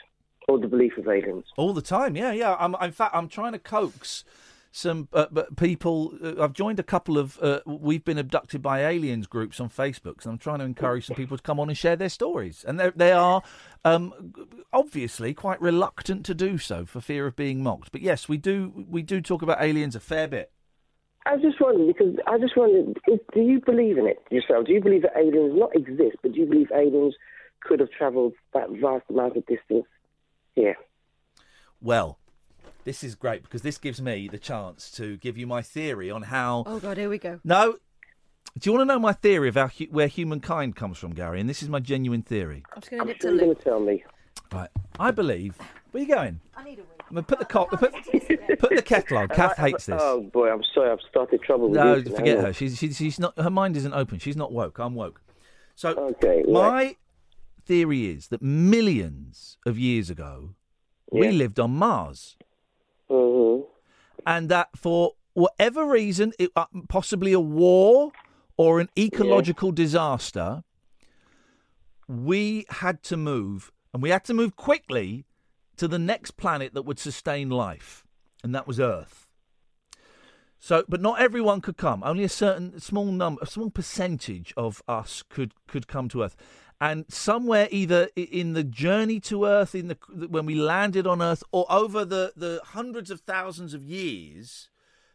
or 0.47 0.59
the 0.59 0.67
belief 0.67 0.97
of 0.97 1.07
aliens? 1.07 1.45
All 1.57 1.73
the 1.73 1.81
time, 1.81 2.15
yeah, 2.15 2.31
yeah. 2.31 2.55
I'm, 2.59 2.75
in 2.79 2.91
fact, 2.91 3.15
I'm 3.15 3.27
trying 3.27 3.53
to 3.53 3.59
coax 3.59 4.23
some 4.71 5.07
uh, 5.13 5.25
but 5.31 5.55
people. 5.57 6.13
Uh, 6.23 6.41
I've 6.43 6.53
joined 6.53 6.79
a 6.79 6.83
couple 6.83 7.17
of. 7.17 7.39
Uh, 7.41 7.59
we've 7.65 8.03
been 8.03 8.17
abducted 8.17 8.61
by 8.61 8.81
aliens 8.81 9.27
groups 9.27 9.59
on 9.59 9.69
Facebook, 9.69 10.21
so 10.21 10.29
I'm 10.29 10.37
trying 10.37 10.59
to 10.59 10.65
encourage 10.65 11.07
some 11.07 11.15
people 11.15 11.37
to 11.37 11.43
come 11.43 11.59
on 11.59 11.69
and 11.69 11.77
share 11.77 11.95
their 11.95 12.09
stories. 12.09 12.63
And 12.67 12.79
they 12.79 12.91
they 12.95 13.11
are 13.11 13.41
um, 13.83 14.33
obviously 14.71 15.33
quite 15.33 15.61
reluctant 15.61 16.25
to 16.27 16.35
do 16.35 16.57
so 16.57 16.85
for 16.85 17.01
fear 17.01 17.25
of 17.25 17.35
being 17.35 17.63
mocked. 17.63 17.91
But 17.91 18.01
yes, 18.01 18.29
we 18.29 18.37
do 18.37 18.85
we 18.89 19.01
do 19.01 19.21
talk 19.21 19.41
about 19.41 19.61
aliens 19.61 19.95
a 19.95 19.99
fair 19.99 20.27
bit. 20.27 20.51
I 21.25 21.37
just 21.37 21.59
wondered 21.59 21.87
because 21.87 22.15
I 22.27 22.37
just 22.37 22.55
wondered: 22.55 22.99
is, 23.07 23.19
do 23.33 23.41
you 23.41 23.61
believe 23.65 23.97
in 23.97 24.07
it 24.07 24.23
yourself? 24.29 24.65
Do 24.65 24.73
you 24.73 24.81
believe 24.81 25.01
that 25.01 25.17
aliens 25.17 25.53
not 25.55 25.75
exist, 25.75 26.17
but 26.21 26.33
do 26.33 26.39
you 26.39 26.45
believe 26.45 26.71
aliens 26.73 27.15
could 27.61 27.79
have 27.79 27.91
travelled 27.91 28.33
that 28.53 28.69
vast 28.81 29.03
amount 29.09 29.35
of 29.35 29.45
distance 29.45 29.85
here? 30.55 30.75
Well, 31.81 32.19
this 32.85 33.03
is 33.03 33.15
great 33.15 33.43
because 33.43 33.61
this 33.61 33.77
gives 33.77 34.01
me 34.01 34.27
the 34.31 34.37
chance 34.37 34.89
to 34.91 35.17
give 35.17 35.37
you 35.37 35.45
my 35.47 35.61
theory 35.61 36.09
on 36.11 36.23
how. 36.23 36.63
Oh 36.65 36.79
God, 36.79 36.97
here 36.97 37.09
we 37.09 37.17
go. 37.17 37.39
No. 37.43 37.77
Do 38.57 38.67
you 38.69 38.75
want 38.75 38.81
to 38.89 38.93
know 38.93 38.99
my 38.99 39.13
theory 39.13 39.47
of 39.49 39.55
how, 39.55 39.69
where 39.91 40.07
humankind 40.07 40.75
comes 40.75 40.97
from, 40.97 41.13
Gary? 41.13 41.39
And 41.39 41.47
this 41.47 41.61
is 41.61 41.69
my 41.69 41.79
genuine 41.79 42.23
theory. 42.23 42.63
I'm 42.73 42.81
just 42.81 42.89
going 42.91 43.01
to 43.01 43.07
nip 43.07 43.21
Sure 43.21 43.31
to 43.31 43.37
going 43.37 43.49
Luke. 43.49 43.57
to 43.59 43.63
tell 43.63 43.79
me. 43.79 44.03
Right. 44.51 44.69
I 44.99 45.11
believe. 45.11 45.55
Where 45.91 46.01
are 46.01 46.05
you 46.05 46.13
going? 46.15 46.39
I 46.55 46.63
need 46.63 46.79
a 46.79 46.81
wee. 46.81 46.87
I'm 47.09 47.15
gonna 47.15 47.23
put 47.23 47.39
the 47.39 47.45
co- 47.45 47.67
oh, 47.71 47.77
put, 47.77 47.91
put 48.59 48.75
the 48.75 48.81
kettle 48.83 49.17
on. 49.17 49.27
Kath 49.29 49.59
I- 49.59 49.69
hates 49.69 49.87
this. 49.87 49.99
Oh 49.99 50.21
boy, 50.21 50.51
I'm 50.51 50.61
sorry. 50.75 50.91
I've 50.91 50.99
started 51.09 51.41
trouble 51.41 51.69
with 51.69 51.79
No, 51.79 51.95
you. 51.95 52.03
forget 52.15 52.37
Hang 52.37 52.45
her. 52.45 52.53
She's, 52.53 52.77
she's 52.77 52.97
she's 52.97 53.19
not. 53.19 53.35
Her 53.39 53.49
mind 53.49 53.75
isn't 53.77 53.93
open. 53.93 54.19
She's 54.19 54.35
not 54.37 54.51
woke. 54.51 54.77
I'm 54.77 54.93
woke. 54.93 55.19
So 55.75 55.89
Okay, 55.95 56.43
my 56.47 56.95
theory 57.65 58.07
is 58.11 58.27
that 58.27 58.41
millions 58.43 59.57
of 59.65 59.79
years 59.79 60.09
ago, 60.11 60.53
we 61.11 61.31
lived 61.31 61.59
on 61.59 61.71
Mars, 61.71 62.35
Mhm. 63.09 63.65
and 64.25 64.49
that 64.49 64.69
for 64.75 65.13
whatever 65.33 65.85
reason, 65.85 66.33
it, 66.37 66.51
uh, 66.55 66.65
possibly 66.87 67.33
a 67.33 67.39
war 67.39 68.11
or 68.57 68.79
an 68.79 68.89
ecological 68.97 69.71
disaster, 69.71 70.63
we 72.07 72.65
had 72.69 73.01
to 73.03 73.17
move, 73.17 73.71
and 73.93 74.03
we 74.03 74.09
had 74.09 74.25
to 74.25 74.33
move 74.33 74.55
quickly 74.55 75.25
to 75.77 75.87
the 75.87 75.99
next 75.99 76.31
planet 76.31 76.73
that 76.73 76.81
would 76.81 76.99
sustain 76.99 77.49
life, 77.49 78.05
and 78.43 78.53
that 78.53 78.67
was 78.67 78.79
Earth. 78.79 79.27
So, 80.59 80.83
but 80.89 80.99
not 80.99 81.21
everyone 81.21 81.61
could 81.61 81.77
come. 81.77 82.03
Only 82.03 82.25
a 82.25 82.29
certain 82.29 82.79
small 82.81 83.05
number, 83.05 83.41
a 83.41 83.45
small 83.47 83.69
percentage 83.69 84.53
of 84.57 84.83
us 84.89 85.23
could 85.29 85.53
could 85.67 85.87
come 85.87 86.09
to 86.09 86.21
Earth. 86.23 86.35
And 86.81 87.05
somewhere, 87.09 87.67
either 87.71 88.09
in 88.15 88.53
the 88.53 88.63
journey 88.63 89.19
to 89.21 89.45
Earth, 89.45 89.75
in 89.75 89.89
the 89.89 89.97
when 90.29 90.45
we 90.45 90.55
landed 90.55 91.05
on 91.05 91.21
Earth, 91.21 91.43
or 91.51 91.65
over 91.69 92.05
the, 92.05 92.31
the 92.37 92.61
hundreds 92.63 93.11
of 93.11 93.19
thousands 93.21 93.73
of 93.73 93.83
years 93.83 94.69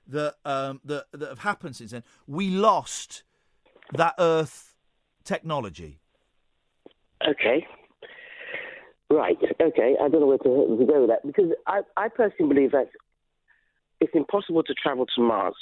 that 0.06 0.34
um, 0.44 0.80
that 0.84 1.06
that 1.12 1.28
have 1.28 1.38
happened 1.38 1.76
since 1.76 1.92
then, 1.92 2.04
we 2.26 2.50
lost 2.50 3.22
that 3.94 4.14
Earth 4.18 4.74
technology. 5.24 6.00
Okay. 7.26 7.66
Right. 9.10 9.38
Okay. 9.60 9.96
I 10.00 10.08
don't 10.08 10.20
know 10.20 10.26
where 10.26 10.38
to, 10.38 10.76
to 10.78 10.86
go 10.86 11.00
with 11.00 11.10
that 11.10 11.26
because 11.26 11.50
I, 11.66 11.80
I 11.96 12.08
personally 12.08 12.52
believe 12.52 12.72
that 12.72 12.88
it's 14.00 14.12
impossible 14.14 14.62
to 14.64 14.74
travel 14.74 15.06
to 15.06 15.22
Mars. 15.22 15.54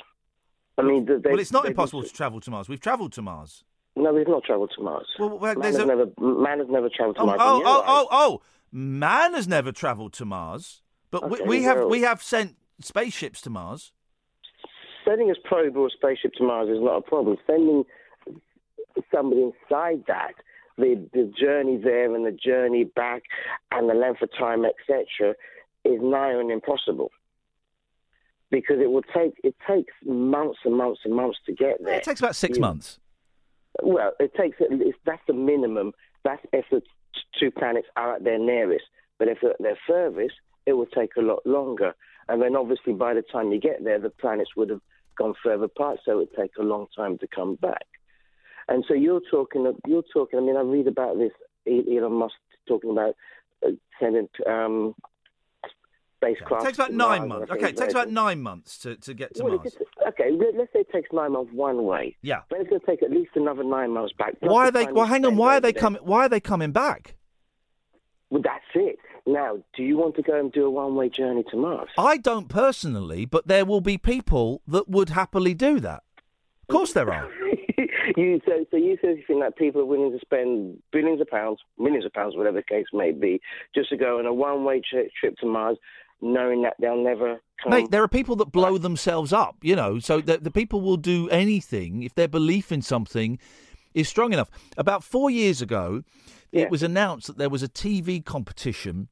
I 0.79 0.83
mean, 0.83 1.05
they, 1.05 1.31
well, 1.31 1.39
it's 1.39 1.53
not 1.53 1.67
impossible 1.67 2.03
to 2.03 2.13
travel 2.13 2.41
to 2.41 2.51
Mars. 2.51 2.69
We've 2.69 2.81
travelled 2.81 3.13
to 3.13 3.23
Mars. 3.23 3.63
No, 3.95 4.13
we've 4.13 4.27
not 4.29 4.45
travelled 4.45 4.73
to 4.77 4.83
Mars. 4.83 5.07
Well, 5.19 5.39
well, 5.39 5.55
man, 5.55 5.65
has 5.65 5.77
a- 5.77 5.85
never, 5.87 6.07
man 6.19 6.59
has 6.61 6.69
never 6.69 6.89
travelled 6.89 7.17
to 7.17 7.23
Oh, 7.23 7.27
Mars. 7.27 7.41
oh, 7.43 7.63
oh, 7.65 7.83
oh, 7.87 8.09
oh! 8.11 8.41
Man 8.73 9.35
has 9.35 9.47
never 9.47 9.71
travelled 9.71 10.15
to 10.15 10.25
Mars, 10.25 10.81
but 11.11 11.23
Okay, 11.25 11.43
we, 11.43 11.59
we 11.59 11.63
have 11.65 11.85
we 11.87 12.01
have 12.01 12.23
sent 12.23 12.57
spaceships 12.81 13.43
to 13.43 13.51
Mars. 13.51 13.93
Sending 15.05 15.31
a 15.31 15.35
probe 15.47 15.77
or 15.77 15.89
a 15.89 15.91
spaceship 15.91 16.33
to 16.39 16.45
Mars 16.45 16.69
is 16.71 16.79
not 16.81 16.97
a 16.97 17.03
problem. 17.03 17.37
Sending 17.47 17.85
somebody 19.15 19.43
inside 19.43 20.05
that, 20.09 20.33
the 20.79 21.07
the 21.13 21.31
journey 21.39 21.77
there 21.77 22.15
and 22.15 22.25
the 22.25 22.33
journey 22.33 22.85
back, 22.85 23.23
and 23.73 23.91
the 23.91 23.95
length 23.95 24.23
of 24.23 24.31
time, 24.39 24.65
etc., 24.65 25.35
is 25.85 26.01
nigh 26.01 26.33
on 26.33 26.51
impossible. 26.51 27.11
Because 28.51 28.77
it 28.81 28.91
will 28.91 29.03
take 29.03 29.35
it 29.45 29.55
takes 29.69 29.93
months 30.07 30.59
and 30.65 30.77
months 30.77 31.01
and 31.05 31.15
months 31.15 31.39
to 31.47 31.53
get 31.53 31.83
there. 31.85 31.95
It 31.97 32.05
takes 32.05 32.21
about 32.21 32.37
six 32.37 32.57
You- 32.57 32.63
months. 32.63 32.99
Well, 33.83 34.13
it 34.21 34.35
takes 34.35 34.61
at 34.61 34.71
least 34.71 34.99
that's 35.07 35.23
the 35.27 35.33
minimum. 35.33 35.93
That's 36.25 36.43
if 36.53 36.67
the 36.71 36.83
two 37.39 37.51
planets 37.51 37.89
are 37.97 38.17
at 38.17 38.25
their 38.25 38.39
nearest. 38.39 38.85
But 39.19 39.29
if 39.29 39.39
they're 39.41 39.53
at 39.53 39.63
their 39.63 39.79
furthest, 39.87 40.35
it 40.67 40.73
will 40.75 40.87
take 40.87 41.17
a 41.17 41.23
lot 41.23 41.47
longer. 41.47 41.95
And 42.29 42.41
then 42.41 42.57
obviously 42.57 42.93
by 42.93 43.15
the 43.15 43.23
time 43.23 43.53
you 43.53 43.61
get 43.61 43.85
there, 43.85 43.99
the 43.99 44.11
planets 44.11 44.51
would 44.57 44.71
have 44.71 44.81
gone 45.17 45.35
further 45.43 45.65
apart, 45.65 46.01
so 46.05 46.13
it 46.13 46.17
would 46.17 46.37
take 46.37 46.53
a 46.59 46.63
long 46.63 46.87
time 46.97 47.19
to 47.19 47.27
come 47.27 47.57
back. 47.57 47.87
And 48.69 48.85
so 48.87 48.95
you're 48.95 49.21
talking. 49.31 49.71
You're 49.87 50.05
talking. 50.13 50.39
I 50.39 50.43
mean, 50.43 50.57
I 50.57 50.61
read 50.61 50.87
about 50.87 51.19
this. 51.19 51.33
Elon 51.67 52.13
Musk 52.13 52.35
talking 52.67 52.91
about 52.91 53.15
uh, 53.67 53.71
sending 54.01 54.29
um, 54.49 54.95
It 56.23 56.39
takes 56.65 56.79
about 56.79 56.93
nine 56.93 57.29
Mars, 57.29 57.49
months. 57.49 57.53
Okay, 57.53 57.71
it 57.71 57.77
takes 57.77 57.93
about 57.93 58.11
nine 58.11 58.41
months 58.41 58.79
to, 58.79 58.97
to 58.97 59.15
get 59.15 59.35
to 59.35 59.45
Well, 59.45 59.57
Mars. 59.57 59.77
Okay, 60.09 60.31
let- 60.31 60.55
let's 60.57 60.73
say 60.73 60.81
it 60.81 60.91
takes 60.93 61.11
nine 61.13 61.33
months 61.33 61.53
one 61.53 61.85
way. 61.85 62.17
Yeah. 62.23 62.41
But 62.49 62.61
it's 62.61 62.71
going 62.71 62.81
to 62.81 62.87
take 62.87 63.03
at 63.03 63.11
least 63.11 63.31
another 63.35 63.65
nine 63.65 63.91
months 63.93 64.13
back. 64.13 64.35
Why 64.41 64.69
are 64.69 64.71
they? 64.71 64.87
Well, 64.87 65.07
hang 65.07 65.25
on. 65.25 65.37
Why 65.37 65.57
are 65.57 65.61
they 65.61 65.73
coming? 65.73 66.03
Why 66.03 66.27
are 66.27 66.29
they 66.29 66.41
coming 66.41 66.73
back? 66.73 67.15
Well, 68.31 68.43
that's 68.43 68.65
it. 68.75 68.99
Now, 69.27 69.59
do 69.77 69.83
you 69.83 69.97
want 69.99 70.17
to 70.17 70.23
go 70.23 70.39
and 70.39 70.51
do 70.51 70.65
a 70.65 70.71
one-way 70.71 71.11
journey 71.11 71.45
to 71.51 71.57
Mars? 71.57 71.91
I 71.97 72.17
don't 72.17 72.49
personally, 72.49 73.25
but 73.25 73.47
there 73.47 73.65
will 73.65 73.81
be 73.83 73.99
people 73.99 74.63
that 74.67 74.89
would 74.89 75.11
happily 75.11 75.55
do 75.55 75.79
that. 75.81 76.03
Of 76.69 76.73
course, 76.73 76.93
there 76.93 77.13
are. 77.13 77.29
you 78.17 78.41
so 78.47 78.65
so 78.71 78.77
you 78.77 78.97
think 79.03 79.27
that 79.41 79.57
people 79.57 79.81
are 79.83 79.85
willing 79.85 80.13
to 80.13 80.19
spend 80.21 80.83
billions 80.93 81.21
of 81.21 81.29
pounds, 81.29 81.61
millions 81.79 82.05
of 82.05 82.13
pounds, 82.13 82.35
whatever 82.37 82.57
the 82.59 82.63
case 82.63 82.87
may 82.93 83.13
be, 83.13 83.41
just 83.75 83.91
to 83.91 83.97
go 83.97 84.19
on 84.19 84.27
a 84.27 84.33
one-way 84.35 84.81
tri- 84.89 85.09
trip 85.21 85.37
to 85.39 85.47
Mars, 85.47 85.77
knowing 86.23 86.63
that 86.63 86.75
they'll 86.81 87.03
never 87.03 87.41
come? 87.63 87.71
Mate, 87.71 87.91
there 87.91 88.03
are 88.03 88.09
people 88.09 88.37
that 88.37 88.53
blow 88.53 88.79
themselves 88.79 89.33
up, 89.33 89.57
you 89.63 89.77
know, 89.77 89.99
so 89.99 90.21
the, 90.21 90.39
the 90.39 90.51
people 90.51 90.81
will 90.81 90.97
do 90.97 91.29
anything 91.31 92.03
if 92.03 92.15
their 92.15 92.29
belief 92.29 92.73
in 92.73 92.81
something 92.81 93.39
is 93.93 94.09
strong 94.09 94.33
enough. 94.33 94.51
About 94.77 95.05
four 95.05 95.31
years 95.31 95.61
ago, 95.61 96.03
it 96.53 96.71
was 96.71 96.83
announced 96.83 97.27
that 97.27 97.39
there 97.39 97.49
was 97.49 97.63
a 97.63 97.69
TV 97.69 98.25
competition 98.25 99.09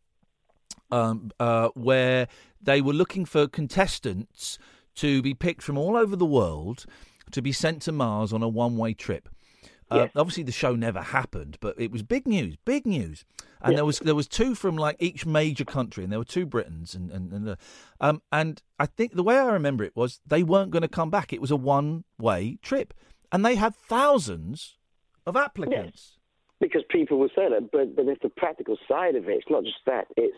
um, 0.90 1.30
uh, 1.40 1.68
where 1.74 2.28
they 2.60 2.80
were 2.80 2.92
looking 2.92 3.24
for 3.24 3.48
contestants 3.48 4.58
to 4.96 5.22
be 5.22 5.34
picked 5.34 5.62
from 5.62 5.78
all 5.78 5.96
over 5.96 6.16
the 6.16 6.26
world 6.26 6.84
to 7.30 7.40
be 7.40 7.52
sent 7.52 7.82
to 7.82 7.92
Mars 7.92 8.32
on 8.32 8.42
a 8.42 8.48
one 8.48 8.76
way 8.76 8.92
trip. 8.92 9.28
Uh, 9.90 10.08
Obviously, 10.16 10.42
the 10.44 10.52
show 10.52 10.74
never 10.74 11.00
happened, 11.00 11.56
but 11.60 11.74
it 11.78 11.90
was 11.90 12.02
big 12.02 12.26
news, 12.26 12.56
big 12.64 12.86
news. 12.86 13.24
And 13.62 13.76
there 13.76 13.84
was 13.84 13.98
there 13.98 14.14
was 14.14 14.26
two 14.28 14.54
from 14.54 14.76
like 14.76 14.96
each 15.00 15.26
major 15.26 15.64
country, 15.64 16.02
and 16.04 16.12
there 16.12 16.18
were 16.18 16.24
two 16.24 16.46
Britons, 16.46 16.94
and 16.94 17.10
and 17.10 17.32
and, 17.32 17.48
uh, 17.50 17.56
um, 18.00 18.22
and 18.32 18.62
I 18.78 18.86
think 18.86 19.12
the 19.14 19.22
way 19.22 19.36
I 19.36 19.50
remember 19.52 19.84
it 19.84 19.94
was 19.94 20.20
they 20.26 20.42
weren't 20.42 20.70
going 20.70 20.82
to 20.82 20.88
come 20.88 21.10
back. 21.10 21.32
It 21.32 21.40
was 21.40 21.50
a 21.50 21.56
one 21.56 22.04
way 22.18 22.58
trip, 22.62 22.94
and 23.30 23.44
they 23.44 23.56
had 23.56 23.74
thousands 23.74 24.76
of 25.26 25.36
applicants. 25.36 26.16
because 26.60 26.82
people 26.88 27.18
will 27.18 27.28
say 27.36 27.48
that, 27.50 27.70
but 27.70 27.94
but 27.96 28.06
it's 28.06 28.22
the 28.22 28.30
practical 28.30 28.78
side 28.88 29.14
of 29.14 29.28
it. 29.28 29.32
It's 29.38 29.50
not 29.50 29.64
just 29.64 29.80
that; 29.86 30.06
it's 30.16 30.36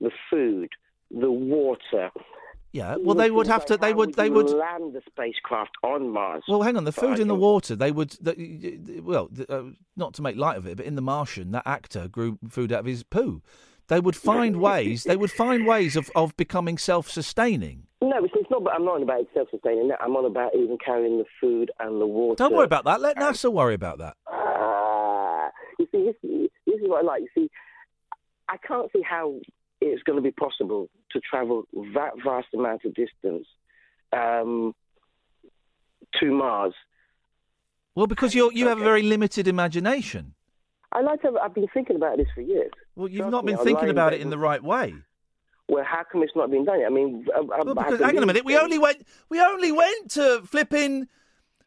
the 0.00 0.10
food, 0.30 0.68
the 1.10 1.30
water. 1.32 2.10
Yeah, 2.72 2.96
well, 3.00 3.16
they 3.16 3.30
would 3.30 3.48
have 3.48 3.66
to. 3.66 3.76
They 3.76 3.92
would. 3.92 4.14
They 4.14 4.30
would. 4.30 4.50
land 4.50 4.94
the 4.94 5.02
spacecraft 5.10 5.72
on 5.82 6.10
Mars. 6.10 6.44
Well, 6.46 6.62
hang 6.62 6.76
on. 6.76 6.84
The 6.84 6.92
food 6.92 7.18
in 7.18 7.26
the 7.26 7.34
water, 7.34 7.74
they 7.74 7.90
would. 7.90 8.10
The, 8.20 9.00
well, 9.02 9.28
the, 9.30 9.52
uh, 9.52 9.62
not 9.96 10.14
to 10.14 10.22
make 10.22 10.36
light 10.36 10.56
of 10.56 10.66
it, 10.66 10.76
but 10.76 10.86
in 10.86 10.94
The 10.94 11.02
Martian, 11.02 11.50
that 11.50 11.64
actor 11.66 12.06
grew 12.06 12.38
food 12.48 12.72
out 12.72 12.80
of 12.80 12.86
his 12.86 13.02
poo. 13.02 13.42
They 13.88 13.98
would 13.98 14.14
find 14.14 14.60
ways. 14.60 15.02
They 15.02 15.16
would 15.16 15.32
find 15.32 15.66
ways 15.66 15.96
of, 15.96 16.10
of 16.14 16.36
becoming 16.36 16.78
self-sustaining. 16.78 17.88
No, 18.00 18.24
it's, 18.24 18.50
not. 18.50 18.62
I'm 18.72 18.84
not 18.84 19.02
about 19.02 19.26
self-sustaining. 19.34 19.88
that. 19.88 19.98
I'm 20.00 20.14
on 20.14 20.24
about 20.24 20.54
even 20.54 20.78
carrying 20.84 21.18
the 21.18 21.24
food 21.40 21.72
and 21.80 22.00
the 22.00 22.06
water. 22.06 22.36
Don't 22.36 22.54
worry 22.54 22.64
about 22.64 22.84
that. 22.84 23.00
Let 23.00 23.16
NASA 23.16 23.52
worry 23.52 23.74
about 23.74 23.98
that. 23.98 24.16
Ah, 24.28 25.48
you 25.80 25.88
see, 25.90 26.04
this, 26.04 26.14
this 26.66 26.76
is 26.76 26.88
what 26.88 27.02
I 27.02 27.06
like. 27.06 27.22
You 27.22 27.28
see, 27.34 27.50
I 28.48 28.56
can't 28.58 28.90
see 28.92 29.02
how 29.02 29.40
it's 29.80 30.02
going 30.02 30.16
to 30.16 30.22
be 30.22 30.30
possible 30.30 30.88
to 31.12 31.20
travel 31.20 31.64
that 31.94 32.12
vast 32.24 32.48
amount 32.54 32.84
of 32.84 32.94
distance 32.94 33.46
um, 34.12 34.74
to 36.20 36.30
Mars. 36.30 36.74
Well, 37.94 38.06
because 38.06 38.34
you 38.34 38.50
you 38.52 38.68
have 38.68 38.80
a 38.80 38.84
very 38.84 39.02
limited 39.02 39.48
imagination. 39.48 40.34
I 40.92 41.02
like 41.02 41.22
to. 41.22 41.32
I've 41.42 41.54
been 41.54 41.68
thinking 41.72 41.96
about 41.96 42.16
this 42.16 42.26
for 42.34 42.40
years. 42.40 42.70
Well, 42.96 43.08
you've 43.08 43.18
Trust 43.18 43.32
not 43.32 43.44
been 43.44 43.58
thinking 43.58 43.88
about 43.88 44.12
it 44.12 44.20
in 44.20 44.30
the 44.30 44.38
right 44.38 44.62
way. 44.62 44.94
Well, 45.68 45.84
how 45.84 46.02
come 46.10 46.22
it's 46.22 46.32
not 46.34 46.50
been 46.50 46.64
done 46.64 46.80
yet? 46.80 46.86
I 46.86 46.90
mean, 46.90 47.26
I, 47.34 47.38
I, 47.38 47.62
Well, 47.62 47.78
I 47.78 47.90
hang 47.90 48.16
on 48.16 48.24
a 48.24 48.26
minute. 48.26 48.44
We 48.44 48.56
only 48.56 48.78
went. 48.78 49.06
We 49.28 49.40
only 49.40 49.70
went 49.70 50.10
to 50.12 50.42
flipping 50.44 51.06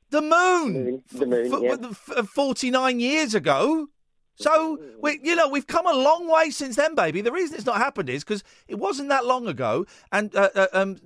The 0.10 0.22
moon. 0.22 1.04
The 1.12 1.26
moon. 1.26 1.54
F- 1.54 1.62
yeah. 1.62 1.90
f- 1.90 2.10
f- 2.18 2.28
49 2.28 3.00
years 3.00 3.34
ago. 3.34 3.88
So, 4.36 4.80
we, 5.00 5.20
you 5.24 5.36
know, 5.36 5.48
we've 5.48 5.68
come 5.68 5.86
a 5.86 5.94
long 5.94 6.28
way 6.28 6.50
since 6.50 6.76
then, 6.76 6.96
baby. 6.96 7.22
The 7.22 7.32
reason 7.32 7.56
it's 7.56 7.66
not 7.66 7.78
happened 7.78 8.10
is 8.10 8.24
because 8.24 8.44
it 8.68 8.80
wasn't 8.80 9.10
that 9.10 9.26
long 9.26 9.48
ago, 9.48 9.86
and 10.12 10.36
uh, 10.36 10.50
uh, 10.56 10.68
um, 10.74 10.98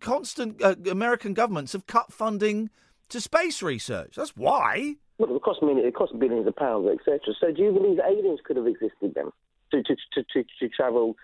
constant 0.00 0.62
uh, 0.62 0.76
American 0.88 1.34
governments 1.34 1.72
have 1.72 1.86
cut 1.86 2.12
funding 2.12 2.70
to 3.08 3.20
space 3.20 3.60
research. 3.60 4.14
That's 4.16 4.36
why. 4.36 4.96
Well, 5.18 5.34
it 5.34 5.42
cost 5.42 5.62
millions, 5.62 5.86
it 5.86 5.94
cost 5.94 6.16
billions 6.18 6.46
of 6.46 6.54
pounds, 6.54 6.88
etc. 6.88 7.20
So, 7.40 7.50
do 7.50 7.62
you 7.62 7.72
believe 7.72 7.98
aliens 7.98 8.40
could 8.44 8.56
have 8.56 8.66
existed 8.66 9.14
then 9.14 9.32
to 9.72 9.82
to 9.82 9.96
to 10.14 10.22
to, 10.22 10.44
to 10.60 10.68
travel 10.68 11.16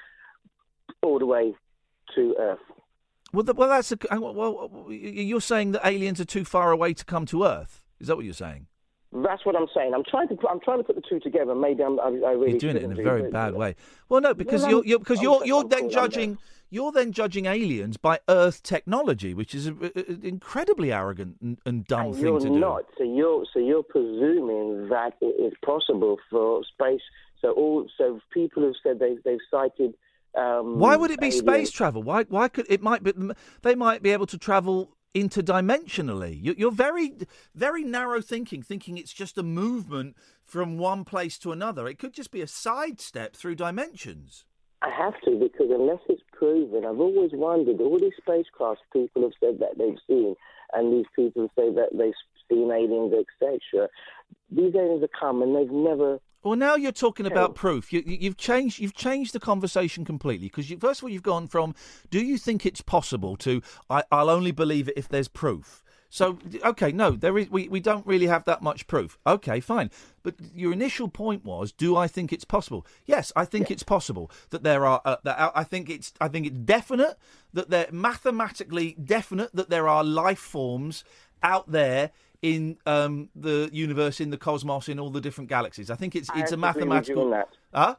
all 1.02 1.18
the 1.18 1.26
way 1.26 1.54
to 2.16 2.34
Earth? 2.40 2.58
Well, 3.32 3.44
the, 3.44 3.54
well, 3.54 3.68
that's 3.68 3.92
a, 3.92 3.98
well. 4.10 4.86
You're 4.90 5.40
saying 5.40 5.72
that 5.72 5.86
aliens 5.86 6.20
are 6.20 6.24
too 6.24 6.44
far 6.44 6.72
away 6.72 6.92
to 6.94 7.04
come 7.04 7.24
to 7.26 7.44
Earth. 7.44 7.84
Is 8.00 8.08
that 8.08 8.16
what 8.16 8.24
you're 8.24 8.34
saying? 8.34 8.66
That's 9.12 9.44
what 9.44 9.54
I'm 9.56 9.66
saying. 9.74 9.92
I'm 9.94 10.04
trying 10.04 10.28
to 10.28 10.34
put, 10.36 10.50
I'm 10.50 10.60
trying 10.60 10.78
to 10.78 10.84
put 10.84 10.96
the 10.96 11.02
two 11.08 11.20
together. 11.20 11.54
Maybe 11.54 11.82
I'm, 11.82 12.00
I, 12.00 12.04
I 12.04 12.08
really 12.32 12.50
You're 12.52 12.58
doing 12.60 12.76
it 12.76 12.82
in 12.82 12.92
a 12.92 13.02
very 13.02 13.30
bad 13.30 13.54
way. 13.54 13.76
Well, 14.08 14.20
no, 14.22 14.32
because 14.34 14.66
you're, 14.66 14.84
you're 14.84 14.98
because 14.98 15.18
I'm- 15.18 15.24
you're 15.24 15.44
you're 15.46 15.62
I'm 15.62 15.68
then 15.68 15.90
judging 15.90 16.38
you're 16.70 16.90
then 16.92 17.12
judging 17.12 17.44
aliens 17.44 17.98
by 17.98 18.20
Earth 18.30 18.62
technology, 18.62 19.34
which 19.34 19.54
is 19.54 19.66
an 19.66 20.20
incredibly 20.22 20.90
arrogant 20.90 21.36
and, 21.42 21.58
and 21.66 21.86
dumb 21.86 22.06
And 22.06 22.14
thing 22.14 22.24
you're 22.24 22.40
to 22.40 22.48
do. 22.48 22.58
not. 22.58 22.84
So 22.96 23.04
you're 23.04 23.44
so 23.52 23.58
you're 23.60 23.82
presuming 23.82 24.88
that 24.88 25.12
it 25.20 25.26
is 25.38 25.52
possible 25.64 26.18
for 26.30 26.62
space. 26.64 27.02
So 27.42 27.50
all 27.52 27.86
so 27.98 28.20
people 28.32 28.62
have 28.64 28.74
said 28.82 28.98
they 28.98 29.16
they've 29.24 29.38
cited. 29.50 29.94
Um, 30.34 30.78
Why 30.78 30.96
would 30.96 31.10
it 31.10 31.20
be 31.20 31.26
aliens- 31.26 31.40
space 31.46 31.70
travel? 31.70 32.02
Why 32.02 32.22
why 32.24 32.48
could 32.48 32.64
it 32.70 32.80
might 32.80 33.02
be 33.02 33.12
they 33.60 33.74
might 33.74 34.02
be 34.02 34.10
able 34.12 34.26
to 34.28 34.38
travel 34.38 34.96
interdimensionally? 35.14 36.38
You- 36.42 36.54
You're 36.56 36.70
very 36.70 37.14
very 37.54 37.84
narrow 37.84 38.20
thinking, 38.20 38.62
thinking 38.62 38.98
it's 38.98 39.12
just 39.12 39.38
a 39.38 39.42
movement 39.42 40.16
from 40.44 40.78
one 40.78 41.04
place 41.04 41.38
to 41.38 41.52
another. 41.52 41.86
It 41.88 41.98
could 41.98 42.12
just 42.12 42.30
be 42.30 42.40
a 42.40 42.46
sidestep 42.46 43.34
through 43.34 43.56
dimensions. 43.56 44.44
I 44.82 44.90
have 44.90 45.14
to 45.24 45.38
because 45.38 45.70
unless 45.70 46.00
it's 46.08 46.22
proven, 46.32 46.84
I've 46.84 46.98
always 47.00 47.30
wondered. 47.32 47.80
All 47.80 47.98
these 48.00 48.12
spacecraft 48.20 48.80
people 48.92 49.22
have 49.22 49.32
said 49.38 49.60
that 49.60 49.78
they've 49.78 49.98
seen, 50.08 50.34
and 50.72 50.92
these 50.92 51.06
people 51.14 51.48
say 51.56 51.70
that 51.72 51.90
they've 51.96 52.12
seen 52.50 52.70
aliens, 52.70 53.14
etc. 53.14 53.88
These 54.50 54.74
aliens 54.74 55.02
have 55.02 55.10
come 55.18 55.42
and 55.42 55.54
they've 55.54 55.70
never. 55.70 56.18
Well, 56.42 56.56
now 56.56 56.74
you're 56.74 56.92
talking 56.92 57.26
about 57.26 57.54
proof. 57.54 57.92
You, 57.92 58.02
you've 58.04 58.36
changed. 58.36 58.80
You've 58.80 58.94
changed 58.94 59.32
the 59.32 59.40
conversation 59.40 60.04
completely 60.04 60.48
because 60.48 60.68
you, 60.70 60.78
first 60.78 61.00
of 61.00 61.04
all, 61.04 61.10
you've 61.10 61.22
gone 61.22 61.46
from 61.46 61.74
"Do 62.10 62.20
you 62.20 62.36
think 62.36 62.66
it's 62.66 62.80
possible?" 62.80 63.36
to 63.38 63.62
I, 63.88 64.02
"I'll 64.10 64.30
only 64.30 64.50
believe 64.50 64.88
it 64.88 64.94
if 64.96 65.08
there's 65.08 65.28
proof." 65.28 65.82
So, 66.08 66.38
okay, 66.62 66.92
no, 66.92 67.12
there 67.12 67.38
is. 67.38 67.48
We, 67.48 67.68
we 67.68 67.80
don't 67.80 68.06
really 68.06 68.26
have 68.26 68.44
that 68.44 68.60
much 68.60 68.86
proof. 68.86 69.18
Okay, 69.26 69.60
fine. 69.60 69.90
But 70.22 70.34
your 70.54 70.70
initial 70.72 71.08
point 71.08 71.42
was, 71.42 71.72
do 71.72 71.96
I 71.96 72.06
think 72.06 72.34
it's 72.34 72.44
possible? 72.44 72.86
Yes, 73.06 73.32
I 73.34 73.46
think 73.46 73.70
it's 73.70 73.82
possible 73.82 74.30
that 74.50 74.62
there 74.62 74.84
are. 74.84 75.00
Uh, 75.04 75.16
that 75.22 75.40
I 75.40 75.50
I 75.60 75.64
think 75.64 75.88
it's. 75.88 76.12
I 76.20 76.28
think 76.28 76.46
it's 76.46 76.58
definite 76.58 77.16
that 77.52 77.70
they're 77.70 77.88
mathematically 77.92 78.96
definite 79.02 79.54
that 79.54 79.70
there 79.70 79.88
are 79.88 80.02
life 80.02 80.40
forms 80.40 81.04
out 81.42 81.70
there 81.70 82.10
in 82.42 82.76
um, 82.86 83.28
the 83.34 83.70
universe, 83.72 84.20
in 84.20 84.30
the 84.30 84.36
cosmos, 84.36 84.88
in 84.88 84.98
all 84.98 85.10
the 85.10 85.20
different 85.20 85.48
galaxies. 85.48 85.90
I 85.90 85.94
think 85.94 86.14
it's 86.16 86.28
I 86.30 86.40
it's 86.40 86.52
a 86.52 86.56
have 86.56 86.74
to 86.74 86.80
agree 86.80 86.88
with 86.98 87.08
you 87.08 87.14
mathematical. 87.16 87.44
Huh? 87.72 87.96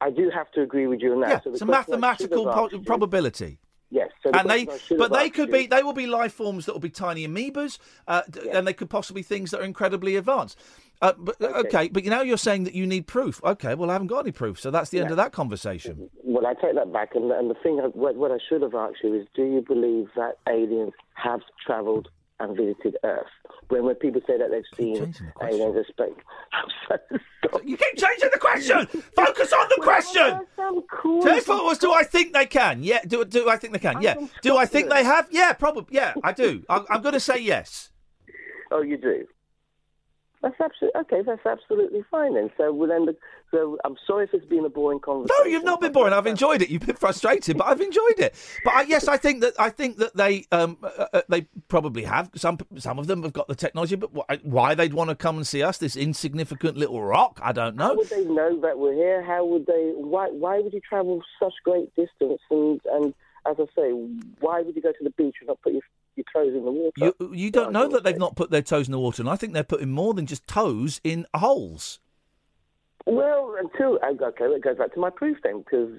I 0.00 0.10
do 0.10 0.30
have 0.30 0.50
to 0.52 0.62
agree 0.62 0.86
with 0.86 1.00
you 1.00 1.12
on 1.12 1.20
that. 1.20 1.28
Yeah, 1.30 1.40
So 1.40 1.50
it's 1.50 1.62
a 1.62 1.66
question 1.66 1.76
I 1.76 2.16
should 2.16 2.30
mathematical 2.30 2.44
po- 2.46 2.78
probability. 2.84 3.58
Yes, 3.90 4.08
so 4.22 4.30
and 4.32 4.48
they, 4.48 4.64
question 4.64 4.70
I 4.70 4.86
should 4.86 4.98
but 4.98 5.12
they 5.12 5.28
could 5.30 5.50
be, 5.50 5.66
they 5.66 5.82
will 5.82 5.92
be 5.92 6.06
life 6.06 6.32
forms 6.32 6.64
that 6.66 6.72
will 6.72 6.80
be 6.80 6.90
tiny 6.90 7.28
amoebas, 7.28 7.78
uh, 8.08 8.22
d- 8.30 8.48
and 8.50 8.66
they 8.66 8.72
could 8.72 8.88
possibly 8.88 9.22
things 9.22 9.50
that 9.50 9.60
are 9.60 9.64
incredibly 9.64 10.16
advanced. 10.16 10.58
Uh, 11.02 11.12
but 11.18 11.40
okay. 11.40 11.88
but 11.88 12.04
now 12.04 12.22
you're 12.22 12.38
saying 12.38 12.64
that 12.64 12.74
you 12.74 12.86
need 12.86 13.06
proof. 13.06 13.42
Okay, 13.44 13.74
well 13.74 13.90
I 13.90 13.92
haven't 13.92 14.06
got 14.06 14.20
any 14.20 14.32
proof, 14.32 14.58
so 14.60 14.70
that's 14.70 14.90
the 14.90 15.00
end 15.00 15.10
of 15.10 15.16
that 15.16 15.32
conversation. 15.32 16.08
Well, 16.22 16.46
I 16.46 16.54
take 16.54 16.74
that 16.74 16.92
back, 16.92 17.10
and, 17.14 17.30
and 17.32 17.50
the 17.50 17.54
thing, 17.54 17.80
I, 17.80 17.88
what, 17.88 18.14
what 18.14 18.30
I 18.30 18.38
should 18.48 18.62
have 18.62 18.74
asked 18.74 18.98
you 19.02 19.14
is, 19.14 19.26
do 19.34 19.42
you 19.42 19.62
believe 19.66 20.08
that 20.16 20.38
aliens 20.48 20.92
have 21.14 21.40
travelled 21.64 22.08
and 22.42 22.56
visited 22.56 22.96
Earth? 23.04 23.26
When 23.68 23.84
when 23.84 23.94
people 23.94 24.20
say 24.26 24.36
that 24.36 24.50
they've 24.50 24.64
seen 24.76 25.14
aliens 25.40 25.76
in 25.76 25.84
space, 25.84 26.24
I'm 26.52 26.68
so 26.88 27.18
sorry. 27.50 27.64
You 27.70 27.76
keep 27.76 27.96
changing 27.96 28.30
the 28.32 28.38
question. 28.38 28.86
Focus 29.16 29.52
on 29.52 29.68
the 29.76 29.80
question. 29.82 30.40
Today's 31.22 31.44
thought 31.44 31.64
was, 31.64 31.78
do 31.78 31.92
I 31.92 32.02
think 32.02 32.32
they 32.32 32.46
can? 32.46 32.82
Yeah. 32.82 33.00
Do 33.06 33.24
do 33.24 33.48
I 33.48 33.56
think 33.56 33.72
they 33.72 33.78
can? 33.78 34.02
Yeah. 34.02 34.16
Do 34.42 34.56
I 34.56 34.66
think 34.66 34.90
they 34.90 35.04
have? 35.04 35.28
Yeah, 35.30 35.52
probably. 35.52 35.94
Yeah, 35.94 36.14
I 36.22 36.32
do. 36.32 36.64
I'm, 36.68 36.84
I'm 36.90 37.02
going 37.02 37.14
to 37.14 37.20
say 37.20 37.38
yes. 37.38 37.90
Oh, 38.70 38.82
you 38.82 38.96
do. 38.96 39.26
That's 40.42 40.60
absolutely 40.60 41.00
okay. 41.02 41.22
That's 41.24 41.46
absolutely 41.46 42.04
fine 42.10 42.34
then. 42.34 42.50
So, 42.56 42.72
well, 42.72 42.88
then, 42.88 43.06
the, 43.06 43.16
so 43.52 43.78
I'm 43.84 43.96
sorry 44.06 44.24
if 44.24 44.34
it's 44.34 44.44
been 44.44 44.64
a 44.64 44.68
boring 44.68 44.98
conversation. 44.98 45.36
No, 45.38 45.48
you've 45.48 45.62
not 45.62 45.80
been 45.80 45.92
boring. 45.92 46.12
I've 46.12 46.26
enjoyed 46.26 46.62
it. 46.62 46.68
You've 46.68 46.84
been 46.84 46.96
frustrated, 46.96 47.56
but 47.56 47.68
I've 47.68 47.80
enjoyed 47.80 48.18
it. 48.18 48.34
But 48.64 48.74
I, 48.74 48.82
yes, 48.82 49.06
I 49.06 49.18
think 49.18 49.42
that 49.42 49.54
I 49.58 49.70
think 49.70 49.98
that 49.98 50.16
they 50.16 50.46
um 50.50 50.78
uh, 50.82 51.06
uh, 51.12 51.22
they 51.28 51.42
probably 51.68 52.02
have 52.02 52.30
some 52.34 52.58
some 52.76 52.98
of 52.98 53.06
them 53.06 53.22
have 53.22 53.32
got 53.32 53.46
the 53.46 53.54
technology, 53.54 53.94
but 53.94 54.12
why, 54.12 54.24
why 54.42 54.74
they'd 54.74 54.94
want 54.94 55.10
to 55.10 55.16
come 55.16 55.36
and 55.36 55.46
see 55.46 55.62
us, 55.62 55.78
this 55.78 55.94
insignificant 55.94 56.76
little 56.76 57.00
rock, 57.00 57.38
I 57.40 57.52
don't 57.52 57.76
know. 57.76 57.88
How 57.88 57.96
would 57.96 58.10
they 58.10 58.24
know 58.24 58.60
that 58.62 58.78
we're 58.78 58.94
here? 58.94 59.22
How 59.22 59.44
would 59.44 59.66
they? 59.66 59.92
Why? 59.94 60.28
Why 60.28 60.58
would 60.58 60.72
you 60.72 60.80
travel 60.80 61.22
such 61.40 61.54
great 61.64 61.94
distance? 61.94 62.40
And 62.50 62.80
and 62.92 63.14
as 63.46 63.56
I 63.60 63.66
say, 63.76 63.90
why 64.40 64.62
would 64.62 64.74
you 64.74 64.82
go 64.82 64.92
to 64.92 65.04
the 65.04 65.10
beach 65.10 65.36
and 65.40 65.48
not 65.48 65.60
put 65.62 65.72
your, 65.72 65.82
your 66.16 66.24
toes 66.32 66.54
in 66.54 66.64
the 66.64 66.70
water? 66.70 66.92
You 66.96 67.32
you 67.32 67.50
don't 67.50 67.72
know 67.72 67.88
that 67.88 68.04
they've 68.04 68.18
not 68.18 68.36
put 68.36 68.50
their 68.50 68.62
toes 68.62 68.86
in 68.88 68.92
the 68.92 68.98
water, 68.98 69.22
and 69.22 69.28
I 69.30 69.36
think 69.36 69.52
they're 69.52 69.62
putting 69.64 69.90
more 69.90 70.14
than 70.14 70.26
just 70.26 70.46
toes 70.46 71.00
in 71.04 71.26
holes. 71.34 72.00
Well, 73.04 73.56
until 73.58 73.98
okay, 74.04 74.46
that 74.48 74.60
goes 74.62 74.76
back 74.78 74.94
to 74.94 75.00
my 75.00 75.10
proof 75.10 75.38
then, 75.42 75.58
because 75.62 75.90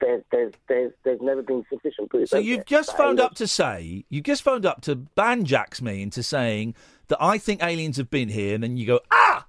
there's 0.00 0.22
there's 0.32 0.52
there's 0.68 0.92
there's 1.04 1.20
never 1.20 1.42
been 1.42 1.64
sufficient 1.72 2.10
proof. 2.10 2.28
So 2.28 2.38
you've 2.38 2.58
there? 2.58 2.64
just 2.64 2.90
That 2.90 2.96
phoned 2.96 3.18
aliens- 3.20 3.30
up 3.30 3.34
to 3.36 3.46
say 3.46 4.04
you've 4.08 4.24
just 4.24 4.42
phoned 4.42 4.66
up 4.66 4.80
to 4.82 4.96
banjax 4.96 5.80
me 5.80 6.02
into 6.02 6.22
saying 6.22 6.74
that 7.08 7.18
I 7.22 7.38
think 7.38 7.62
aliens 7.62 7.96
have 7.98 8.10
been 8.10 8.28
here, 8.28 8.54
and 8.54 8.64
then 8.64 8.76
you 8.76 8.86
go 8.86 9.00
ah, 9.10 9.46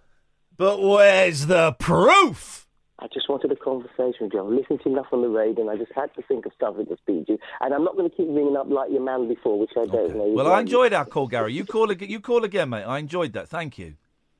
but 0.55 0.81
where's 0.81 1.47
the 1.47 1.73
proof? 1.73 2.64
I 3.05 3.07
just 3.13 3.29
wanted 3.29 3.51
a 3.51 3.55
conversation 3.55 4.17
with 4.21 4.33
you. 4.33 4.39
I'm 4.39 4.55
listening 4.55 4.79
to 4.79 4.89
enough 4.89 5.05
on 5.11 5.21
the 5.21 5.29
radio, 5.29 5.61
and 5.61 5.69
I 5.69 5.75
just 5.77 5.91
had 5.95 6.11
to 6.15 6.23
think 6.23 6.47
of 6.47 6.53
something 6.59 6.87
to 6.87 6.97
speak 6.97 7.27
to 7.27 7.33
you. 7.33 7.39
And 7.61 7.71
I'm 7.71 7.83
not 7.83 7.95
going 7.95 8.09
to 8.09 8.15
keep 8.15 8.25
ringing 8.27 8.57
up 8.57 8.67
like 8.67 8.89
your 8.89 9.01
man 9.01 9.27
before, 9.27 9.59
which 9.59 9.69
I 9.77 9.85
don't 9.85 10.15
know. 10.15 10.25
Well, 10.29 10.51
I 10.51 10.61
enjoyed 10.61 10.91
our 10.91 11.05
call, 11.05 11.27
Gary. 11.27 11.53
You 11.53 11.65
call 11.65 11.91
again. 11.91 12.09
You 12.09 12.19
call 12.19 12.43
again, 12.43 12.69
mate. 12.69 12.81
I 12.83 12.97
enjoyed 12.97 13.33
that. 13.33 13.47
Thank 13.47 13.77
you. 13.77 13.93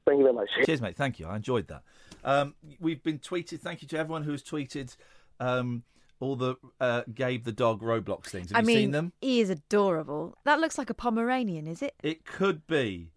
Thank 0.08 0.18
you 0.18 0.24
very 0.24 0.34
much. 0.34 0.50
Cheers, 0.66 0.82
mate. 0.82 0.96
Thank 0.96 1.20
you. 1.20 1.28
I 1.28 1.36
enjoyed 1.36 1.68
that. 1.68 1.84
Um, 2.24 2.56
we've 2.80 3.04
been 3.04 3.20
tweeted. 3.20 3.60
Thank 3.60 3.84
you 3.84 3.88
to 3.90 4.00
everyone 4.00 4.24
who 4.24 4.32
has 4.32 4.42
tweeted 4.42 4.96
um, 5.40 5.84
all 6.20 6.36
the 6.36 6.56
uh, 6.80 7.04
Gabe 7.14 7.44
the 7.44 7.52
dog 7.52 7.84
Roblox 7.84 8.26
things. 8.26 8.50
Have 8.50 8.58
I 8.58 8.62
you 8.62 8.66
mean, 8.66 8.78
seen 8.78 8.92
them? 8.92 9.14
he 9.22 9.42
is 9.42 9.52
adorable. 9.52 10.40
That 10.44 10.60
looks 10.60 10.80
like 10.80 10.90
a 10.90 10.96
Pomeranian, 10.96 11.68
is 11.68 11.84
it? 11.84 11.94
It 12.02 12.26
could 12.26 12.66
be. 12.66 13.12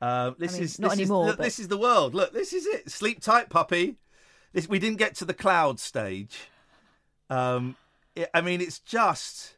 Uh, 0.00 0.30
this 0.38 0.52
I 0.52 0.54
mean, 0.54 0.62
is 0.62 0.78
not 0.78 0.90
this 0.92 1.00
anymore, 1.00 1.24
Is, 1.24 1.28
look, 1.28 1.36
but- 1.36 1.44
This 1.44 1.58
is 1.58 1.68
the 1.68 1.76
world. 1.78 2.14
Look, 2.14 2.32
this 2.32 2.54
is 2.54 2.64
it. 2.64 2.90
Sleep 2.90 3.20
tight, 3.20 3.50
puppy. 3.50 3.96
This 4.54 4.68
we 4.68 4.78
didn't 4.78 4.98
get 4.98 5.16
to 5.16 5.24
the 5.26 5.34
cloud 5.34 5.80
stage. 5.80 6.48
Um, 7.28 7.76
it- 8.14 8.30
I 8.32 8.40
mean, 8.40 8.60
it's 8.62 8.78
just. 8.78 9.56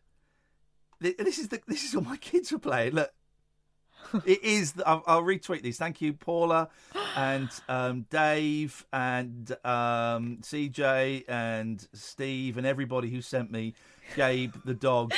This 0.99 1.39
is 1.39 1.49
the. 1.49 1.61
This 1.69 1.85
is 1.85 1.95
what 1.95 2.07
my 2.07 2.17
kids 2.17 2.51
were 2.51 2.59
playing. 2.59 2.95
Look, 2.95 3.13
it 4.25 4.43
is. 4.43 4.75
I'll, 4.85 5.03
I'll 5.07 5.23
retweet 5.23 5.63
these. 5.63 5.79
Thank 5.79 6.01
you, 6.01 6.13
Paula, 6.13 6.69
and 7.17 7.49
um, 7.69 8.07
Dave, 8.11 8.85
and 8.93 9.51
um, 9.65 10.39
CJ, 10.43 11.25
and 11.29 11.87
Steve, 11.93 12.57
and 12.59 12.67
everybody 12.67 13.09
who 13.11 13.21
sent 13.21 13.51
me 13.51 13.75
Gabe 14.15 14.55
the 14.65 14.75
dog. 14.75 15.13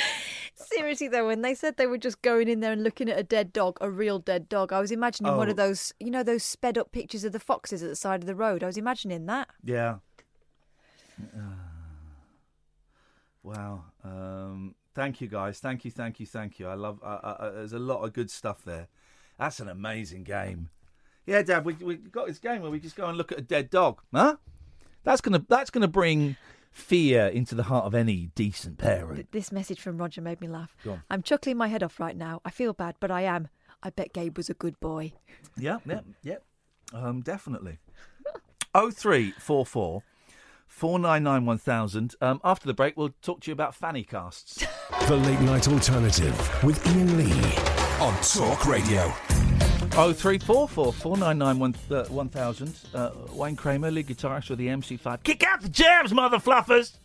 Seriously 0.55 1.07
though, 1.07 1.25
when 1.27 1.41
they 1.41 1.53
said 1.55 1.77
they 1.77 1.87
were 1.87 1.97
just 1.97 2.21
going 2.21 2.47
in 2.49 2.59
there 2.59 2.71
and 2.73 2.83
looking 2.83 3.09
at 3.09 3.17
a 3.17 3.23
dead 3.23 3.53
dog, 3.53 3.77
a 3.81 3.89
real 3.89 4.19
dead 4.19 4.49
dog, 4.49 4.73
I 4.73 4.79
was 4.79 4.91
imagining 4.91 5.35
one 5.37 5.47
Oh. 5.47 5.51
of 5.51 5.57
those, 5.57 5.93
you 5.99 6.11
know, 6.11 6.21
those 6.21 6.43
sped 6.43 6.77
up 6.77 6.91
pictures 6.91 7.23
of 7.23 7.31
the 7.31 7.39
foxes 7.39 7.81
at 7.81 7.89
the 7.89 7.95
side 7.95 8.21
of 8.21 8.27
the 8.27 8.35
road. 8.35 8.61
I 8.63 8.67
was 8.67 8.77
imagining 8.77 9.25
that. 9.27 9.47
Yeah. 9.63 9.95
Wow. 13.43 13.85
Um, 14.03 14.75
thank 14.99 15.21
you, 15.21 15.29
guys. 15.29 15.59
Thank 15.59 15.85
you, 15.85 15.91
thank 15.91 16.19
you, 16.19 16.25
thank 16.25 16.59
you. 16.59 16.67
I 16.67 16.73
love. 16.73 16.99
Uh, 17.01 17.05
uh, 17.23 17.51
there's 17.51 17.71
a 17.71 17.79
lot 17.79 18.03
of 18.03 18.11
good 18.11 18.29
stuff 18.29 18.63
there. 18.65 18.89
That's 19.37 19.61
an 19.61 19.69
amazing 19.69 20.25
game. 20.25 20.69
Yeah, 21.25 21.41
Dad. 21.41 21.63
We 21.63 21.73
we 21.75 21.95
got 21.95 22.27
this 22.27 22.39
game 22.39 22.61
where 22.61 22.71
we 22.71 22.81
just 22.81 22.97
go 22.97 23.07
and 23.07 23.17
look 23.17 23.31
at 23.31 23.39
a 23.39 23.41
dead 23.41 23.69
dog. 23.69 24.01
Huh? 24.13 24.35
That's 25.05 25.21
gonna 25.21 25.45
that's 25.47 25.69
gonna 25.69 25.87
bring 25.87 26.35
fear 26.71 27.27
into 27.27 27.55
the 27.55 27.63
heart 27.63 27.85
of 27.85 27.95
any 27.95 28.31
decent 28.35 28.77
parent. 28.77 29.31
This 29.31 29.53
message 29.53 29.79
from 29.79 29.97
Roger 29.97 30.21
made 30.21 30.41
me 30.41 30.49
laugh. 30.49 30.75
Go 30.83 30.91
on. 30.91 31.03
I'm 31.09 31.23
chuckling 31.23 31.55
my 31.55 31.69
head 31.69 31.81
off 31.81 31.99
right 31.99 32.17
now. 32.17 32.41
I 32.43 32.49
feel 32.51 32.73
bad, 32.73 32.95
but 32.99 33.09
I 33.09 33.21
am. 33.21 33.47
I 33.81 33.91
bet 33.91 34.11
Gabe 34.11 34.35
was 34.35 34.49
a 34.49 34.53
good 34.53 34.77
boy. 34.81 35.13
Yeah, 35.57 35.77
yeah, 35.85 36.01
yeah. 36.23 36.37
Um, 36.93 37.21
definitely. 37.21 37.79
Oh 38.75 38.91
three 38.91 39.31
four 39.31 39.65
four. 39.65 40.03
499 40.69 41.45
1000. 41.45 42.15
Um, 42.21 42.39
after 42.43 42.67
the 42.67 42.73
break, 42.73 42.95
we'll 42.95 43.13
talk 43.21 43.41
to 43.41 43.51
you 43.51 43.53
about 43.53 43.75
fanny 43.75 44.03
casts. 44.03 44.65
The 45.07 45.15
Late 45.15 45.41
Night 45.41 45.67
Alternative 45.67 46.63
with 46.63 46.85
Iain 46.85 47.17
Lee. 47.17 47.55
On 47.99 48.13
Talk 48.21 48.65
Radio. 48.67 49.11
Oh 49.97 50.13
three 50.13 50.37
four 50.37 50.67
four 50.67 50.93
four 50.93 51.17
nine 51.17 51.39
nine 51.39 51.57
one 51.57 51.73
uh, 51.89 52.05
one 52.05 52.29
thousand. 52.29 52.79
Uh, 52.93 53.09
Wayne 53.31 53.55
Kramer, 53.55 53.89
lead 53.89 54.07
guitarist 54.07 54.49
with 54.51 54.59
the 54.59 54.67
MC5. 54.67 55.23
Kick 55.23 55.43
out 55.43 55.61
the 55.61 55.69
jams, 55.69 56.13
mother 56.13 56.37
fluffers. 56.37 56.97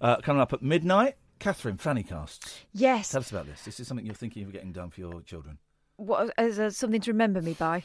Uh, 0.00 0.16
coming 0.18 0.40
up 0.40 0.52
at 0.52 0.62
midnight, 0.62 1.16
Catherine 1.40 1.76
Fanny 1.78 2.04
casts. 2.04 2.60
Yes. 2.72 3.10
Tell 3.10 3.20
us 3.20 3.30
about 3.30 3.46
this. 3.46 3.62
This 3.64 3.80
is 3.80 3.88
something 3.88 4.06
you're 4.06 4.14
thinking 4.14 4.44
of 4.44 4.52
getting 4.52 4.72
done 4.72 4.90
for 4.90 5.00
your 5.00 5.20
children. 5.22 5.58
What 5.96 6.32
as 6.38 6.60
uh, 6.60 6.70
something 6.70 7.00
to 7.00 7.10
remember 7.10 7.42
me 7.42 7.54
by? 7.54 7.82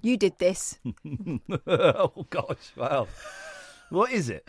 You 0.00 0.16
did 0.16 0.38
this. 0.38 0.78
oh 1.66 2.26
gosh! 2.30 2.72
Wow. 2.74 3.06
What 3.92 4.10
is 4.10 4.28
it? 4.30 4.48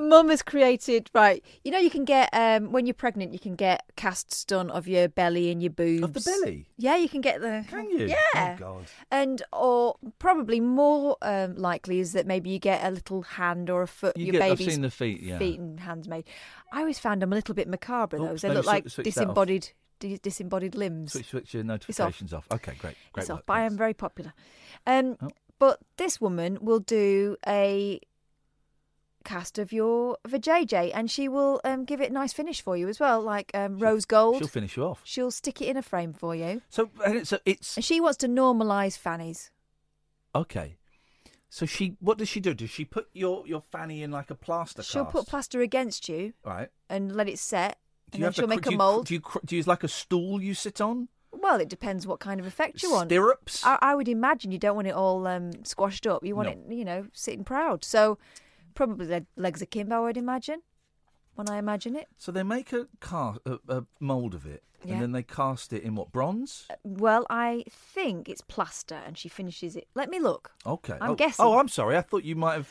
Mum 0.00 0.28
has 0.30 0.42
created 0.42 1.10
right. 1.14 1.44
You 1.64 1.72
know, 1.72 1.78
you 1.78 1.90
can 1.90 2.04
get 2.04 2.30
um, 2.32 2.72
when 2.72 2.86
you're 2.86 2.94
pregnant, 2.94 3.32
you 3.32 3.38
can 3.38 3.54
get 3.54 3.84
casts 3.96 4.44
done 4.44 4.70
of 4.70 4.86
your 4.86 5.08
belly 5.08 5.50
and 5.50 5.62
your 5.62 5.70
boobs. 5.70 6.04
Of 6.04 6.14
the 6.14 6.20
belly? 6.20 6.68
Yeah, 6.78 6.96
you 6.96 7.08
can 7.08 7.20
get 7.20 7.40
the. 7.40 7.64
Can 7.68 7.90
you? 7.90 8.06
Yeah. 8.06 8.16
Oh 8.34 8.56
God. 8.58 8.84
And 9.10 9.42
or 9.52 9.96
probably 10.18 10.60
more 10.60 11.16
um, 11.22 11.56
likely 11.56 11.98
is 12.00 12.12
that 12.12 12.26
maybe 12.26 12.50
you 12.50 12.58
get 12.58 12.84
a 12.84 12.90
little 12.90 13.22
hand 13.22 13.68
or 13.68 13.82
a 13.82 13.88
foot. 13.88 14.16
You 14.16 14.26
your 14.26 14.32
get- 14.32 14.42
I've 14.42 14.58
seen 14.58 14.82
the 14.82 14.90
feet, 14.90 15.22
yeah. 15.22 15.38
feet 15.38 15.58
and 15.58 15.80
hands 15.80 16.08
made. 16.08 16.24
I 16.72 16.80
always 16.80 16.98
found 16.98 17.20
them 17.20 17.32
a 17.32 17.36
little 17.36 17.54
bit 17.54 17.68
macabre. 17.68 18.18
Oh, 18.20 18.26
Those 18.28 18.42
they 18.42 18.50
look 18.50 18.66
like 18.66 18.84
disembodied 18.84 19.70
di- 19.98 20.18
disembodied 20.18 20.74
limbs. 20.74 21.12
Switch, 21.12 21.28
switch 21.28 21.54
your 21.54 21.64
notifications 21.64 22.32
off. 22.32 22.46
Okay, 22.52 22.74
great. 22.78 22.96
Great 23.12 23.22
it's 23.22 23.28
work. 23.28 23.40
off, 23.40 23.46
but 23.46 23.52
I 23.54 23.62
am 23.62 23.76
very 23.76 23.94
popular. 23.94 24.32
Um, 24.86 25.16
Oh. 25.20 25.28
But 25.58 25.78
this 25.98 26.22
woman 26.22 26.56
will 26.62 26.80
do 26.80 27.36
a 27.46 28.00
cast 29.24 29.58
of 29.58 29.72
your 29.72 30.16
of 30.24 30.32
a 30.34 30.38
JJ, 30.38 30.92
and 30.94 31.10
she 31.10 31.28
will 31.28 31.60
um, 31.64 31.84
give 31.84 32.00
it 32.00 32.10
a 32.10 32.12
nice 32.12 32.32
finish 32.32 32.60
for 32.62 32.76
you 32.76 32.88
as 32.88 32.98
well, 33.00 33.20
like 33.20 33.50
um, 33.54 33.78
rose 33.78 34.04
gold. 34.04 34.38
She'll 34.38 34.48
finish 34.48 34.76
you 34.76 34.84
off. 34.84 35.00
She'll 35.04 35.30
stick 35.30 35.60
it 35.60 35.66
in 35.68 35.76
a 35.76 35.82
frame 35.82 36.12
for 36.12 36.34
you. 36.34 36.62
So, 36.70 36.90
and 37.04 37.16
it's, 37.16 37.32
it's 37.44 37.76
And 37.76 37.84
she 37.84 38.00
wants 38.00 38.16
to 38.18 38.28
normalise 38.28 38.96
fannies. 38.98 39.50
okay. 40.34 40.76
So 41.52 41.66
she, 41.66 41.96
what 41.98 42.16
does 42.16 42.28
she 42.28 42.38
do? 42.38 42.54
Does 42.54 42.70
she 42.70 42.84
put 42.84 43.08
your, 43.12 43.44
your 43.44 43.60
fanny 43.72 44.04
in 44.04 44.12
like 44.12 44.30
a 44.30 44.36
plaster 44.36 44.84
She'll 44.84 45.02
cast? 45.02 45.12
put 45.16 45.26
plaster 45.26 45.60
against 45.60 46.08
you 46.08 46.32
right. 46.44 46.68
and 46.88 47.10
let 47.16 47.28
it 47.28 47.40
set, 47.40 47.76
Do 48.12 48.14
and 48.14 48.14
you 48.14 48.18
then 48.20 48.24
have 48.28 48.34
she'll 48.36 48.46
the, 48.46 48.48
make 48.54 48.62
do 48.62 48.68
a 48.68 48.72
you- 48.72 48.78
mould. 48.78 49.06
Do 49.06 49.14
you, 49.14 49.20
cr- 49.20 49.38
do 49.44 49.56
you 49.56 49.58
use 49.58 49.66
like 49.66 49.82
a 49.82 49.88
stool 49.88 50.40
you 50.40 50.54
sit 50.54 50.80
on? 50.80 51.08
Well, 51.32 51.60
it 51.60 51.68
depends 51.68 52.06
what 52.06 52.20
kind 52.20 52.38
of 52.38 52.46
effect 52.46 52.84
you 52.84 52.92
want. 52.92 53.08
Stirrups? 53.10 53.66
I, 53.66 53.78
I 53.82 53.94
would 53.96 54.06
imagine 54.08 54.52
you 54.52 54.58
don't 54.58 54.76
want 54.76 54.86
it 54.86 54.94
all 54.94 55.26
um, 55.26 55.64
squashed 55.64 56.06
up. 56.06 56.24
You 56.24 56.36
want 56.36 56.46
No. 56.46 56.52
it, 56.52 56.78
you 56.78 56.84
know, 56.84 57.06
sitting 57.12 57.42
proud. 57.42 57.84
So 57.84 58.16
probably 58.74 59.06
le- 59.06 59.26
legs 59.36 59.62
akimbo, 59.62 59.96
I 59.96 60.00
would 60.00 60.16
imagine. 60.16 60.62
When 61.36 61.48
I 61.48 61.58
imagine 61.58 61.96
it. 61.96 62.08
So 62.18 62.32
they 62.32 62.42
make 62.42 62.72
a 62.72 62.86
car, 62.98 63.36
a, 63.46 63.58
a 63.68 63.84
mould 63.98 64.34
of 64.34 64.44
it, 64.44 64.62
Yeah. 64.84 64.94
and 64.94 65.02
then 65.02 65.12
they 65.12 65.22
cast 65.22 65.72
it 65.72 65.82
in 65.82 65.94
what 65.94 66.12
bronze? 66.12 66.66
Well, 66.82 67.24
I 67.30 67.64
think 67.70 68.28
it's 68.28 68.42
plaster, 68.42 69.00
and 69.06 69.16
she 69.16 69.28
finishes 69.30 69.74
it. 69.76 69.88
Let 69.94 70.10
me 70.10 70.18
look. 70.18 70.50
Okay. 70.66 70.98
I'm 71.00 71.12
oh, 71.12 71.14
guessing. 71.14 71.44
Oh, 71.46 71.58
I'm 71.58 71.68
sorry. 71.68 71.96
I 71.96 72.02
thought 72.02 72.24
you 72.24 72.36
might 72.36 72.54
have, 72.54 72.68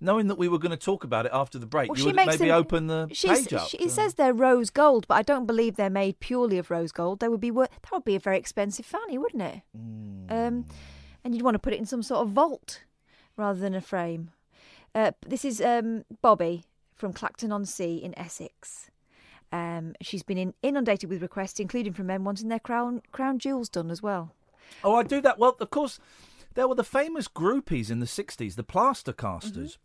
knowing 0.00 0.26
that 0.26 0.36
we 0.36 0.48
were 0.48 0.58
going 0.58 0.72
to 0.72 0.76
talk 0.76 1.04
about 1.04 1.24
it 1.24 1.30
after 1.32 1.58
the 1.58 1.64
break. 1.64 1.88
Well, 1.88 1.96
you 1.96 2.02
she 2.02 2.06
would 2.08 2.16
makes 2.16 2.38
maybe 2.38 2.48
them- 2.50 2.58
open 2.58 2.86
the 2.88 3.08
she's- 3.12 3.44
page 3.44 3.54
up. 3.54 3.68
she- 3.68 3.78
it 3.78 3.90
says 3.92 4.14
they're 4.14 4.34
rose 4.34 4.68
gold, 4.68 5.06
but 5.08 5.14
I 5.14 5.22
don't 5.22 5.46
believe 5.46 5.76
they're 5.76 5.88
made 5.88 6.20
purely 6.20 6.58
of 6.58 6.70
rose 6.70 6.92
gold. 6.92 7.20
They 7.20 7.28
would 7.28 7.40
be 7.40 7.52
wor- 7.52 7.68
that 7.68 7.92
would 7.92 8.04
be 8.04 8.16
a 8.16 8.20
very 8.20 8.36
expensive 8.36 8.84
fanny, 8.84 9.16
wouldn't 9.16 9.42
it? 9.42 9.62
Hmm. 9.74 10.26
Um, 10.28 10.66
and 11.22 11.34
you'd 11.34 11.44
want 11.44 11.54
to 11.54 11.60
put 11.60 11.72
it 11.72 11.78
in 11.78 11.86
some 11.86 12.02
sort 12.02 12.20
of 12.26 12.30
vault 12.32 12.82
rather 13.38 13.58
than 13.58 13.74
a 13.74 13.80
frame. 13.80 14.32
Uh, 14.94 15.12
this 15.26 15.44
is 15.44 15.60
um, 15.60 16.04
Bobby 16.22 16.64
from 16.94 17.12
Clacton 17.12 17.52
on 17.52 17.64
Sea 17.64 17.96
in 17.96 18.16
Essex. 18.18 18.90
Um, 19.52 19.94
she's 20.00 20.22
been 20.22 20.38
in, 20.38 20.54
inundated 20.62 21.10
with 21.10 21.22
requests, 21.22 21.60
including 21.60 21.92
from 21.92 22.06
men 22.06 22.24
wanting 22.24 22.48
their 22.48 22.60
crown 22.60 23.02
crown 23.12 23.38
jewels 23.38 23.68
done 23.68 23.90
as 23.90 24.02
well. 24.02 24.34
Oh, 24.82 24.96
I 24.96 25.02
do 25.02 25.20
that. 25.20 25.38
Well, 25.38 25.56
of 25.60 25.70
course, 25.70 25.98
there 26.54 26.66
were 26.66 26.74
the 26.74 26.84
famous 26.84 27.28
groupies 27.28 27.90
in 27.90 28.00
the 28.00 28.06
60s, 28.06 28.54
the 28.54 28.64
plaster 28.64 29.12
casters, 29.12 29.78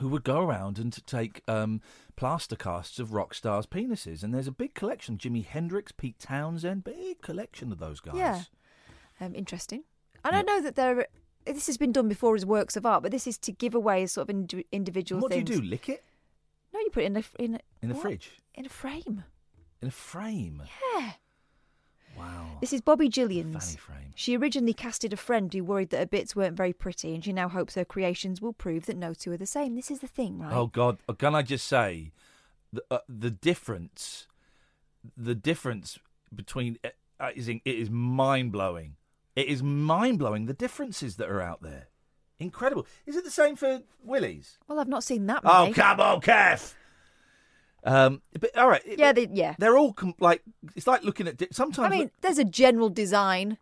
who 0.00 0.08
would 0.08 0.24
go 0.24 0.40
around 0.40 0.78
and 0.78 0.92
to 0.92 1.02
take 1.02 1.42
um, 1.46 1.80
plaster 2.16 2.56
casts 2.56 2.98
of 2.98 3.12
rock 3.12 3.34
stars' 3.34 3.66
penises. 3.66 4.22
And 4.22 4.32
there's 4.32 4.46
a 4.46 4.52
big 4.52 4.74
collection. 4.74 5.18
Jimi 5.18 5.44
Hendrix, 5.44 5.92
Pete 5.92 6.18
Townshend, 6.18 6.84
big 6.84 7.20
collection 7.20 7.72
of 7.72 7.78
those 7.78 8.00
guys. 8.00 8.16
Yeah, 8.16 8.42
um, 9.20 9.34
interesting. 9.34 9.84
And 10.24 10.34
I 10.34 10.42
know 10.42 10.60
that 10.62 10.74
there. 10.74 11.06
This 11.46 11.66
has 11.68 11.76
been 11.78 11.92
done 11.92 12.08
before 12.08 12.34
as 12.34 12.44
works 12.44 12.76
of 12.76 12.84
art, 12.84 13.02
but 13.02 13.12
this 13.12 13.26
is 13.26 13.38
to 13.38 13.52
give 13.52 13.74
away 13.74 14.02
as 14.02 14.12
sort 14.12 14.26
of 14.28 14.30
indi- 14.30 14.66
individual 14.72 15.22
What 15.22 15.32
things. 15.32 15.48
do 15.48 15.54
you 15.54 15.60
do? 15.62 15.66
Lick 15.66 15.88
it 15.88 16.04
No, 16.74 16.80
you 16.80 16.90
put 16.90 17.04
it 17.04 17.06
in 17.06 17.16
a 17.16 17.24
in 17.38 17.54
a, 17.54 17.60
in 17.82 17.88
the 17.90 17.94
what? 17.94 18.02
fridge? 18.02 18.30
in 18.54 18.66
a 18.66 18.68
frame. 18.68 19.24
In 19.82 19.88
a 19.88 19.90
frame? 19.92 20.62
Yeah. 20.96 21.12
Wow. 22.18 22.56
This 22.62 22.72
is 22.72 22.80
Bobby 22.80 23.08
Gillians. 23.10 23.52
Fanny 23.64 23.76
frame. 23.76 24.12
She 24.14 24.36
originally 24.36 24.72
casted 24.72 25.12
a 25.12 25.16
friend 25.18 25.52
who 25.52 25.62
worried 25.62 25.90
that 25.90 25.98
her 25.98 26.06
bits 26.06 26.34
weren't 26.34 26.56
very 26.56 26.72
pretty, 26.72 27.14
and 27.14 27.22
she 27.22 27.32
now 27.32 27.48
hopes 27.48 27.74
her 27.74 27.84
creations 27.84 28.40
will 28.40 28.54
prove 28.54 28.86
that 28.86 28.96
no 28.96 29.12
two 29.12 29.32
are 29.32 29.36
the 29.36 29.44
same. 29.46 29.74
This 29.76 29.90
is 29.90 29.98
the 30.00 30.06
thing, 30.06 30.38
right? 30.38 30.52
Oh 30.54 30.66
God! 30.68 30.98
Uh, 31.08 31.12
Can 31.12 31.34
I 31.34 31.42
just 31.42 31.66
say, 31.68 32.12
the 32.72 32.82
uh, 32.90 32.98
the 33.08 33.30
difference, 33.30 34.26
the 35.16 35.34
difference 35.34 35.98
between 36.34 36.78
uh, 37.20 37.30
is 37.34 37.48
in- 37.48 37.60
it 37.66 37.74
is 37.76 37.90
mind 37.90 38.50
blowing. 38.50 38.95
It 39.36 39.46
is 39.48 39.62
mind 39.62 40.18
blowing 40.18 40.46
the 40.46 40.54
differences 40.54 41.16
that 41.16 41.28
are 41.28 41.40
out 41.42 41.62
there. 41.62 41.88
Incredible. 42.38 42.86
Is 43.06 43.16
it 43.16 43.24
the 43.24 43.30
same 43.30 43.54
for 43.56 43.82
Willies? 44.02 44.58
Well, 44.66 44.80
I've 44.80 44.88
not 44.88 45.04
seen 45.04 45.26
that 45.26 45.42
Oh 45.44 45.62
many. 45.64 45.74
come 45.74 46.00
on, 46.00 46.20
Kath. 46.20 46.74
Um, 47.84 48.20
but 48.40 48.56
all 48.58 48.68
right. 48.68 48.82
Yeah, 48.84 49.12
they, 49.12 49.28
yeah. 49.32 49.54
they're 49.58 49.76
all 49.78 49.92
com- 49.92 50.14
like 50.18 50.42
it's 50.74 50.86
like 50.86 51.04
looking 51.04 51.28
at 51.28 51.36
di- 51.36 51.48
sometimes. 51.52 51.86
I 51.86 51.96
mean, 51.96 52.10
there's 52.20 52.38
a 52.38 52.44
general 52.44 52.88
design. 52.90 53.58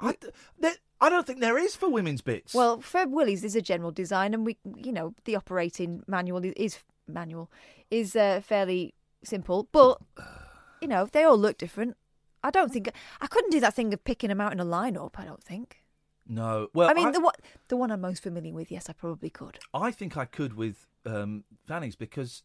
I, 0.00 0.16
there- 0.58 0.76
I 1.00 1.08
don't 1.08 1.26
think 1.26 1.40
there 1.40 1.58
is 1.58 1.74
for 1.76 1.88
women's 1.88 2.20
bits. 2.22 2.54
Well, 2.54 2.80
for 2.80 3.06
Willie's, 3.06 3.40
there's 3.42 3.56
a 3.56 3.60
general 3.62 3.90
design, 3.90 4.32
and 4.34 4.46
we, 4.46 4.56
you 4.76 4.92
know, 4.92 5.14
the 5.24 5.36
operating 5.36 6.02
manual 6.06 6.44
is, 6.44 6.52
is 6.56 6.78
manual 7.06 7.50
is 7.90 8.16
uh, 8.16 8.40
fairly 8.42 8.94
simple, 9.22 9.68
but 9.72 9.98
you 10.80 10.88
know, 10.88 11.06
they 11.06 11.24
all 11.24 11.36
look 11.38 11.58
different. 11.58 11.96
I 12.44 12.50
don't 12.50 12.72
think 12.72 12.88
I 13.20 13.26
couldn't 13.26 13.50
do 13.50 13.58
that 13.60 13.74
thing 13.74 13.92
of 13.92 14.04
picking 14.04 14.28
them 14.28 14.40
out 14.40 14.52
in 14.52 14.60
a 14.60 14.64
lineup. 14.64 15.12
I 15.16 15.24
don't 15.24 15.42
think. 15.42 15.78
no. 16.26 16.68
Well, 16.74 16.88
I 16.90 16.94
mean, 16.94 17.10
the 17.12 17.20
one 17.20 17.34
the 17.68 17.76
one 17.76 17.90
I'm 17.90 18.00
most 18.02 18.22
familiar 18.22 18.52
with, 18.52 18.70
yes, 18.70 18.88
I 18.88 18.92
probably 18.92 19.30
could. 19.30 19.58
I 19.72 19.90
think 19.90 20.16
I 20.16 20.24
could 20.26 20.54
with 20.54 20.86
um, 21.06 21.44
fannies 21.66 21.96
because 21.96 22.42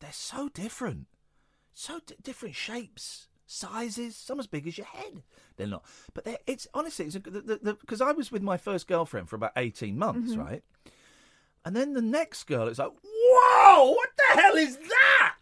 they're 0.00 0.10
so 0.12 0.48
different, 0.48 1.06
so 1.72 2.00
d- 2.04 2.16
different 2.22 2.54
shapes, 2.56 3.28
sizes. 3.46 4.16
Some 4.16 4.40
as 4.40 4.46
big 4.46 4.66
as 4.66 4.76
your 4.76 4.86
head. 4.88 5.22
They're 5.56 5.66
not, 5.68 5.84
but 6.14 6.24
they're, 6.24 6.38
it's 6.46 6.66
honestly 6.74 7.06
it's 7.06 7.16
because 7.16 8.00
I 8.00 8.10
was 8.12 8.32
with 8.32 8.42
my 8.42 8.56
first 8.56 8.88
girlfriend 8.88 9.28
for 9.28 9.36
about 9.36 9.52
eighteen 9.56 9.96
months, 9.98 10.32
Mm-hmm. 10.32 10.40
Mhm. 10.40 10.44
right? 10.50 10.64
And 11.66 11.74
then 11.74 11.94
the 11.94 12.02
next 12.02 12.44
girl, 12.44 12.68
it's 12.68 12.78
like, 12.78 12.92
whoa, 13.02 13.90
what 13.92 14.10
the 14.18 14.40
hell 14.42 14.54
is 14.56 14.76
that? 14.76 15.33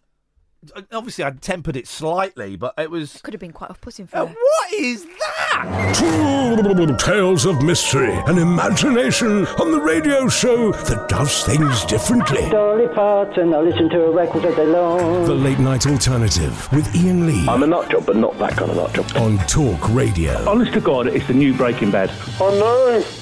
Uh, 0.77 0.83
Obviously, 0.93 1.25
I'd 1.25 1.43
tempered 1.43 1.77
it 1.77 1.89
slightly, 1.89 2.57
but 2.57 2.75
it 2.79 2.91
was. 2.91 3.21
Could 3.23 3.35
have 3.35 3.41
been 3.41 3.53
quite 3.53 3.71
off-putting 3.71 4.07
for 4.07 4.17
Uh, 4.17 4.27
her. 4.27 4.35
what 4.35 4.73
is 4.73 5.05
that? 5.05 5.95
Two 5.97 6.97
tales 6.97 7.45
of 7.47 7.63
mystery 7.63 8.13
and 8.27 8.39
imagination 8.39 9.47
on 9.59 9.73
the 9.73 9.81
radio 9.81 10.29
show 10.29 10.73
that 10.73 11.09
does 11.09 11.45
things 11.45 11.85
differently. 11.85 12.49
Dolly 12.51 12.89
Parton, 12.89 13.53
I 13.55 13.59
listen 13.61 13.89
to 13.91 14.05
a 14.05 14.11
record 14.11 14.45
all 14.45 14.55
day 14.55 14.67
long. 14.67 15.25
The 15.25 15.35
Late 15.35 15.59
Night 15.59 15.87
Alternative 15.87 16.69
with 16.73 16.87
Iain 16.95 17.27
Lee. 17.27 17.47
I'm 17.49 17.63
a 17.63 17.67
nut 17.67 17.91
job, 17.91 18.07
but 18.07 18.17
not 18.17 18.39
that 18.39 18.57
kind 18.57 18.71
of 18.71 18.77
nut 18.77 18.93
job. 18.95 19.17
On 19.23 19.39
Talk 19.47 19.89
Radio. 19.91 20.49
Honest 20.49 20.73
to 20.75 20.81
God, 20.81 21.07
it's 21.09 21.27
the 21.27 21.35
new 21.35 21.55
Breaking 21.55 21.91
Bad. 21.91 22.11
Oh 22.41 22.51
no! 22.51 23.22